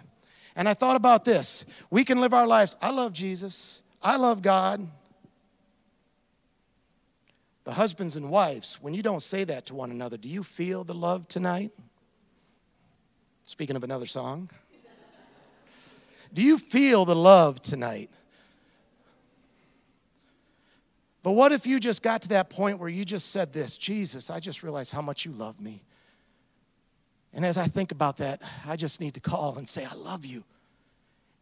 And 0.59 0.67
I 0.67 0.73
thought 0.73 0.97
about 0.97 1.23
this 1.23 1.63
we 1.89 2.03
can 2.03 2.19
live 2.19 2.33
our 2.33 2.45
lives. 2.45 2.75
I 2.81 2.91
love 2.91 3.13
Jesus, 3.13 3.81
I 4.03 4.17
love 4.17 4.41
God. 4.41 4.85
The 7.63 7.71
husbands 7.71 8.17
and 8.17 8.29
wives, 8.29 8.77
when 8.81 8.93
you 8.93 9.01
don't 9.01 9.21
say 9.21 9.45
that 9.45 9.67
to 9.67 9.75
one 9.75 9.89
another, 9.89 10.17
do 10.17 10.27
you 10.27 10.43
feel 10.43 10.83
the 10.83 10.93
love 10.93 11.27
tonight? 11.29 11.71
Speaking 13.43 13.77
of 13.77 13.83
another 13.85 14.05
song, 14.05 14.49
do 16.33 16.41
you 16.43 16.57
feel 16.57 17.05
the 17.05 17.15
love 17.15 17.61
tonight? 17.61 18.09
But 21.23 21.31
what 21.33 21.53
if 21.53 21.65
you 21.65 21.79
just 21.79 22.01
got 22.01 22.23
to 22.23 22.29
that 22.29 22.49
point 22.49 22.79
where 22.79 22.89
you 22.89 23.05
just 23.05 23.31
said 23.31 23.53
this 23.53 23.77
Jesus, 23.77 24.29
I 24.29 24.41
just 24.41 24.61
realized 24.61 24.91
how 24.91 25.01
much 25.01 25.23
you 25.23 25.31
love 25.31 25.61
me. 25.61 25.83
And 27.33 27.45
as 27.45 27.57
I 27.57 27.67
think 27.67 27.91
about 27.91 28.17
that, 28.17 28.41
I 28.65 28.75
just 28.75 29.01
need 29.01 29.13
to 29.13 29.19
call 29.19 29.57
and 29.57 29.67
say, 29.69 29.85
I 29.85 29.93
love 29.93 30.25
you. 30.25 30.43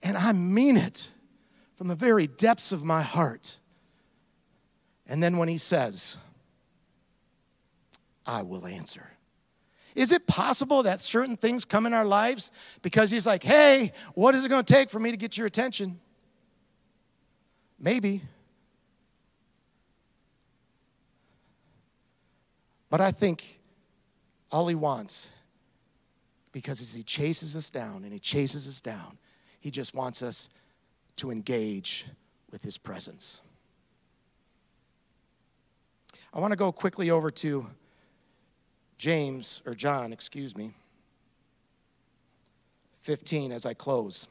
And 0.04 0.18
I 0.18 0.32
mean 0.34 0.78
it 0.78 1.12
from 1.76 1.88
the 1.88 1.96
very 1.96 2.28
depths 2.28 2.72
of 2.72 2.84
my 2.84 3.02
heart. 3.02 3.60
And 5.08 5.24
then 5.24 5.38
when 5.38 5.48
he 5.48 5.58
says, 5.58 6.18
I 8.26 8.42
will 8.42 8.68
answer. 8.68 9.12
Is 9.96 10.12
it 10.12 10.28
possible 10.28 10.84
that 10.84 11.02
certain 11.02 11.38
things 11.38 11.66
come 11.66 11.86
in 11.86 11.94
our 11.94 12.06
lives 12.06 12.52
because 12.82 13.10
he's 13.10 13.26
like, 13.26 13.42
hey, 13.42 13.94
what 14.14 14.36
is 14.36 14.46
it 14.46 14.50
going 14.50 14.64
to 14.64 14.74
take 14.74 14.90
for 14.90 15.00
me 15.00 15.12
to 15.12 15.18
get 15.18 15.38
your 15.38 15.48
attention? 15.48 16.00
Maybe. 17.80 18.22
But 22.90 23.02
I 23.02 23.12
think 23.12 23.60
all 24.52 24.68
he 24.68 24.76
wants 24.76 25.32
because 26.58 26.82
as 26.82 26.92
he 26.92 27.04
chases 27.04 27.56
us 27.56 27.70
down 27.70 28.04
and 28.04 28.12
he 28.12 28.18
chases 28.18 28.68
us 28.68 28.82
down, 28.82 29.20
he 29.60 29.70
just 29.70 29.94
wants 29.94 30.24
us 30.24 30.50
to 31.16 31.30
engage 31.30 32.08
with 32.52 32.64
his 32.64 32.80
presence. 32.80 33.42
I 36.34 36.40
want 36.40 36.54
to 36.54 36.58
go 36.58 36.72
quickly 36.72 37.12
over 37.12 37.30
to 37.30 37.68
James, 38.98 39.62
or 39.68 39.76
John, 39.76 40.12
excuse 40.12 40.58
me, 40.58 40.72
15 43.02 43.52
as 43.52 43.68
I 43.68 43.76
close. 43.76 44.28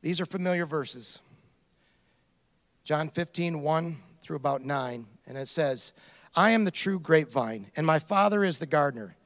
These 0.00 0.20
are 0.20 0.26
familiar 0.26 0.64
verses. 0.64 1.18
John 2.84 3.08
15, 3.08 3.62
1 3.62 3.96
through 4.22 4.36
about 4.36 4.62
9. 4.62 5.06
And 5.26 5.36
it 5.36 5.48
says, 5.48 5.92
I 6.36 6.50
am 6.50 6.64
the 6.64 6.70
true 6.70 7.00
grapevine, 7.00 7.72
and 7.74 7.84
my 7.84 7.98
Father 7.98 8.44
is 8.44 8.58
the 8.58 8.66
gardener. 8.66 9.16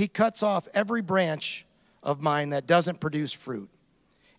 He 0.00 0.08
cuts 0.08 0.42
off 0.42 0.66
every 0.72 1.02
branch 1.02 1.66
of 2.02 2.22
mine 2.22 2.48
that 2.50 2.66
doesn't 2.66 3.00
produce 3.00 3.34
fruit, 3.34 3.68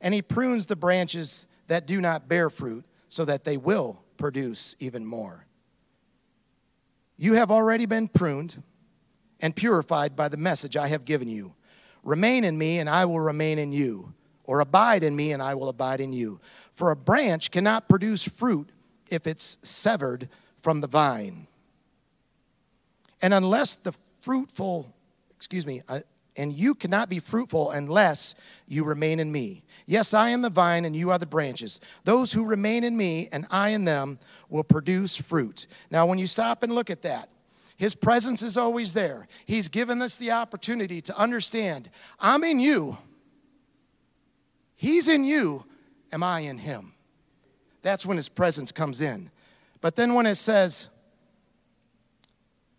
and 0.01 0.11
he 0.11 0.23
prunes 0.23 0.65
the 0.65 0.75
branches 0.75 1.45
that 1.67 1.85
do 1.85 2.01
not 2.01 2.27
bear 2.27 2.49
fruit 2.49 2.83
so 3.09 3.25
that 3.25 3.43
they 3.43 3.57
will 3.57 4.01
produce 4.17 4.75
even 4.79 5.05
more. 5.05 5.45
You 7.15 7.33
have 7.33 7.51
already 7.51 7.85
been 7.85 8.07
pruned 8.07 8.63
and 9.39 9.55
purified 9.55 10.15
by 10.15 10.29
the 10.29 10.35
message 10.35 10.75
I 10.75 10.87
have 10.87 11.05
given 11.05 11.29
you. 11.29 11.53
Remain 12.01 12.43
in 12.43 12.57
me, 12.57 12.79
and 12.79 12.89
I 12.89 13.05
will 13.05 13.19
remain 13.19 13.59
in 13.59 13.71
you, 13.71 14.15
or 14.45 14.61
abide 14.61 15.03
in 15.03 15.15
me, 15.15 15.31
and 15.31 15.43
I 15.43 15.53
will 15.53 15.69
abide 15.69 16.01
in 16.01 16.11
you. 16.11 16.39
For 16.73 16.89
a 16.89 16.95
branch 16.95 17.51
cannot 17.51 17.87
produce 17.87 18.27
fruit 18.27 18.71
if 19.11 19.27
it's 19.27 19.59
severed 19.61 20.27
from 20.63 20.81
the 20.81 20.87
vine. 20.87 21.45
And 23.21 23.31
unless 23.31 23.75
the 23.75 23.93
fruitful, 24.21 24.95
excuse 25.41 25.65
me, 25.65 25.81
and 26.37 26.53
you 26.53 26.75
cannot 26.75 27.09
be 27.09 27.17
fruitful 27.17 27.71
unless 27.71 28.35
you 28.67 28.83
remain 28.83 29.19
in 29.19 29.31
me. 29.31 29.63
Yes, 29.87 30.13
I 30.13 30.29
am 30.29 30.43
the 30.43 30.51
vine 30.51 30.85
and 30.85 30.95
you 30.95 31.09
are 31.09 31.17
the 31.17 31.25
branches. 31.25 31.81
Those 32.03 32.31
who 32.31 32.45
remain 32.45 32.83
in 32.83 32.95
me 32.95 33.27
and 33.31 33.47
I 33.49 33.69
in 33.69 33.83
them 33.83 34.19
will 34.49 34.63
produce 34.63 35.15
fruit. 35.15 35.65
Now, 35.89 36.05
when 36.05 36.19
you 36.19 36.27
stop 36.27 36.61
and 36.61 36.75
look 36.75 36.91
at 36.91 37.01
that, 37.01 37.27
his 37.75 37.95
presence 37.95 38.43
is 38.43 38.55
always 38.55 38.93
there. 38.93 39.27
He's 39.47 39.67
given 39.67 39.99
us 40.03 40.19
the 40.19 40.29
opportunity 40.29 41.01
to 41.01 41.17
understand 41.17 41.89
I'm 42.19 42.43
in 42.43 42.59
you, 42.59 42.99
He's 44.75 45.07
in 45.07 45.23
you, 45.23 45.65
am 46.11 46.21
I 46.21 46.41
in 46.41 46.59
Him? 46.59 46.93
That's 47.81 48.05
when 48.05 48.17
His 48.17 48.29
presence 48.29 48.71
comes 48.71 49.01
in. 49.01 49.31
But 49.81 49.95
then 49.95 50.13
when 50.13 50.27
it 50.27 50.35
says, 50.35 50.89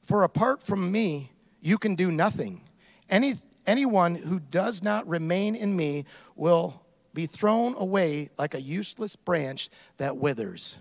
For 0.02 0.22
apart 0.22 0.62
from 0.62 0.92
me, 0.92 1.31
you 1.62 1.78
can 1.78 1.94
do 1.94 2.10
nothing. 2.10 2.60
Any, 3.08 3.36
anyone 3.66 4.16
who 4.16 4.40
does 4.40 4.82
not 4.82 5.08
remain 5.08 5.54
in 5.54 5.74
me 5.74 6.04
will 6.36 6.82
be 7.14 7.26
thrown 7.26 7.74
away 7.76 8.30
like 8.36 8.54
a 8.54 8.60
useless 8.60 9.16
branch 9.16 9.70
that 9.96 10.16
withers. 10.16 10.76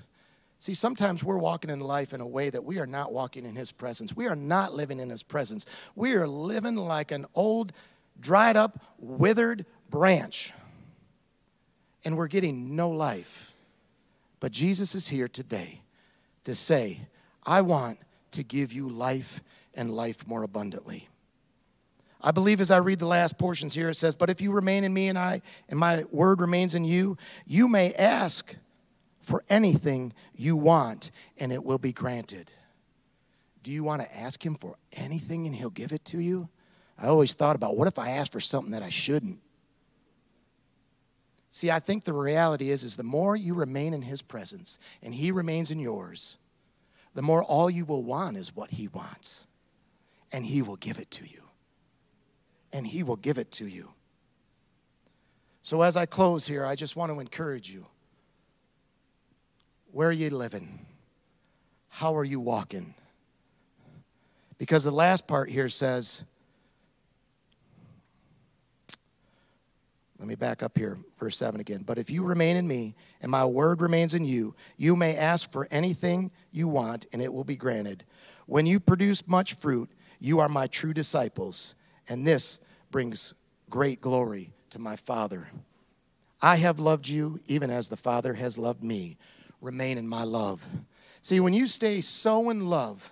See, 0.59 0.73
sometimes 0.73 1.23
we're 1.23 1.37
walking 1.37 1.69
in 1.69 1.79
life 1.79 2.13
in 2.13 2.21
a 2.21 2.27
way 2.27 2.49
that 2.49 2.63
we 2.63 2.79
are 2.79 2.87
not 2.87 3.13
walking 3.13 3.45
in 3.45 3.55
His 3.55 3.71
presence. 3.71 4.15
We 4.15 4.27
are 4.27 4.35
not 4.35 4.73
living 4.73 4.99
in 4.99 5.09
His 5.09 5.23
presence. 5.23 5.65
We 5.95 6.13
are 6.13 6.27
living 6.27 6.75
like 6.75 7.11
an 7.11 7.25
old, 7.35 7.73
dried 8.19 8.57
up, 8.57 8.79
withered 8.97 9.65
branch. 9.89 10.51
And 12.05 12.17
we're 12.17 12.27
getting 12.27 12.75
no 12.75 12.89
life. 12.89 13.51
But 14.39 14.51
Jesus 14.51 14.95
is 14.95 15.07
here 15.07 15.27
today 15.27 15.81
to 16.43 16.55
say, 16.55 17.01
I 17.43 17.61
want 17.61 17.99
to 18.31 18.43
give 18.43 18.71
you 18.71 18.89
life 18.89 19.41
and 19.73 19.91
life 19.91 20.27
more 20.27 20.43
abundantly. 20.43 21.07
I 22.23 22.31
believe 22.31 22.61
as 22.61 22.69
I 22.69 22.77
read 22.77 22.99
the 22.99 23.07
last 23.07 23.37
portions 23.37 23.73
here, 23.73 23.89
it 23.89 23.95
says, 23.95 24.15
But 24.15 24.29
if 24.29 24.41
you 24.41 24.51
remain 24.51 24.83
in 24.83 24.93
me 24.93 25.07
and 25.07 25.17
I, 25.17 25.41
and 25.69 25.79
my 25.79 26.05
word 26.11 26.39
remains 26.39 26.75
in 26.75 26.85
you, 26.85 27.17
you 27.45 27.67
may 27.67 27.93
ask 27.93 28.55
for 29.21 29.43
anything 29.49 30.13
you 30.35 30.55
want, 30.55 31.11
and 31.37 31.51
it 31.51 31.63
will 31.63 31.77
be 31.77 31.91
granted. 31.91 32.51
Do 33.63 33.71
you 33.71 33.83
want 33.83 34.01
to 34.01 34.17
ask 34.17 34.43
him 34.43 34.55
for 34.55 34.75
anything 34.93 35.45
and 35.45 35.55
he'll 35.55 35.69
give 35.69 35.91
it 35.91 36.05
to 36.05 36.19
you? 36.19 36.49
I 36.97 37.07
always 37.07 37.33
thought 37.33 37.55
about 37.55 37.77
what 37.77 37.87
if 37.87 37.97
I 37.97 38.11
asked 38.11 38.31
for 38.31 38.39
something 38.39 38.71
that 38.71 38.83
I 38.83 38.89
shouldn't? 38.89 39.39
See, 41.49 41.69
I 41.69 41.79
think 41.79 42.03
the 42.03 42.13
reality 42.13 42.69
is 42.69 42.83
is 42.83 42.95
the 42.95 43.03
more 43.03 43.35
you 43.35 43.53
remain 43.53 43.93
in 43.93 44.03
his 44.03 44.21
presence 44.21 44.79
and 45.03 45.13
he 45.13 45.31
remains 45.31 45.69
in 45.69 45.79
yours, 45.79 46.37
the 47.13 47.21
more 47.21 47.43
all 47.43 47.69
you 47.69 47.85
will 47.85 48.03
want 48.03 48.37
is 48.37 48.55
what 48.55 48.71
he 48.71 48.87
wants. 48.87 49.47
And 50.31 50.45
he 50.45 50.61
will 50.61 50.77
give 50.77 50.97
it 50.97 51.11
to 51.11 51.25
you 51.25 51.41
and 52.73 52.85
He 52.87 53.03
will 53.03 53.15
give 53.15 53.37
it 53.37 53.51
to 53.53 53.67
you. 53.67 53.91
So, 55.61 55.81
as 55.81 55.95
I 55.95 56.05
close 56.05 56.47
here, 56.47 56.65
I 56.65 56.75
just 56.75 56.95
want 56.95 57.11
to 57.11 57.19
encourage 57.19 57.69
you. 57.69 57.85
Where 59.91 60.09
are 60.09 60.13
you 60.13 60.29
living? 60.29 60.85
How 61.89 62.15
are 62.15 62.23
you 62.23 62.39
walking? 62.39 62.95
Because 64.57 64.83
the 64.83 64.91
last 64.91 65.27
part 65.27 65.49
here 65.49 65.69
says, 65.69 66.23
let 70.17 70.27
me 70.27 70.35
back 70.35 70.63
up 70.63 70.77
here, 70.77 70.97
verse 71.19 71.35
7 71.35 71.59
again. 71.59 71.83
But 71.85 71.97
if 71.97 72.09
you 72.09 72.23
remain 72.23 72.55
in 72.55 72.67
me 72.67 72.95
and 73.21 73.31
my 73.31 73.43
word 73.43 73.81
remains 73.81 74.13
in 74.13 74.23
you, 74.23 74.55
you 74.77 74.95
may 74.95 75.17
ask 75.17 75.51
for 75.51 75.67
anything 75.71 76.31
you 76.51 76.67
want 76.67 77.07
and 77.11 77.21
it 77.21 77.33
will 77.33 77.43
be 77.43 77.57
granted. 77.57 78.03
When 78.45 78.67
you 78.67 78.79
produce 78.79 79.27
much 79.27 79.55
fruit, 79.55 79.89
you 80.21 80.39
are 80.39 80.47
my 80.47 80.67
true 80.67 80.93
disciples 80.93 81.75
and 82.07 82.25
this 82.25 82.59
brings 82.91 83.33
great 83.69 83.99
glory 83.99 84.53
to 84.69 84.79
my 84.79 84.95
Father. 84.95 85.49
I 86.41 86.57
have 86.57 86.79
loved 86.79 87.07
you 87.07 87.39
even 87.47 87.69
as 87.69 87.89
the 87.89 87.97
Father 87.97 88.35
has 88.35 88.57
loved 88.57 88.83
me. 88.83 89.17
Remain 89.61 89.97
in 89.97 90.07
my 90.07 90.23
love. 90.23 90.65
See, 91.21 91.39
when 91.39 91.53
you 91.53 91.67
stay 91.67 92.01
so 92.01 92.49
in 92.49 92.69
love 92.69 93.11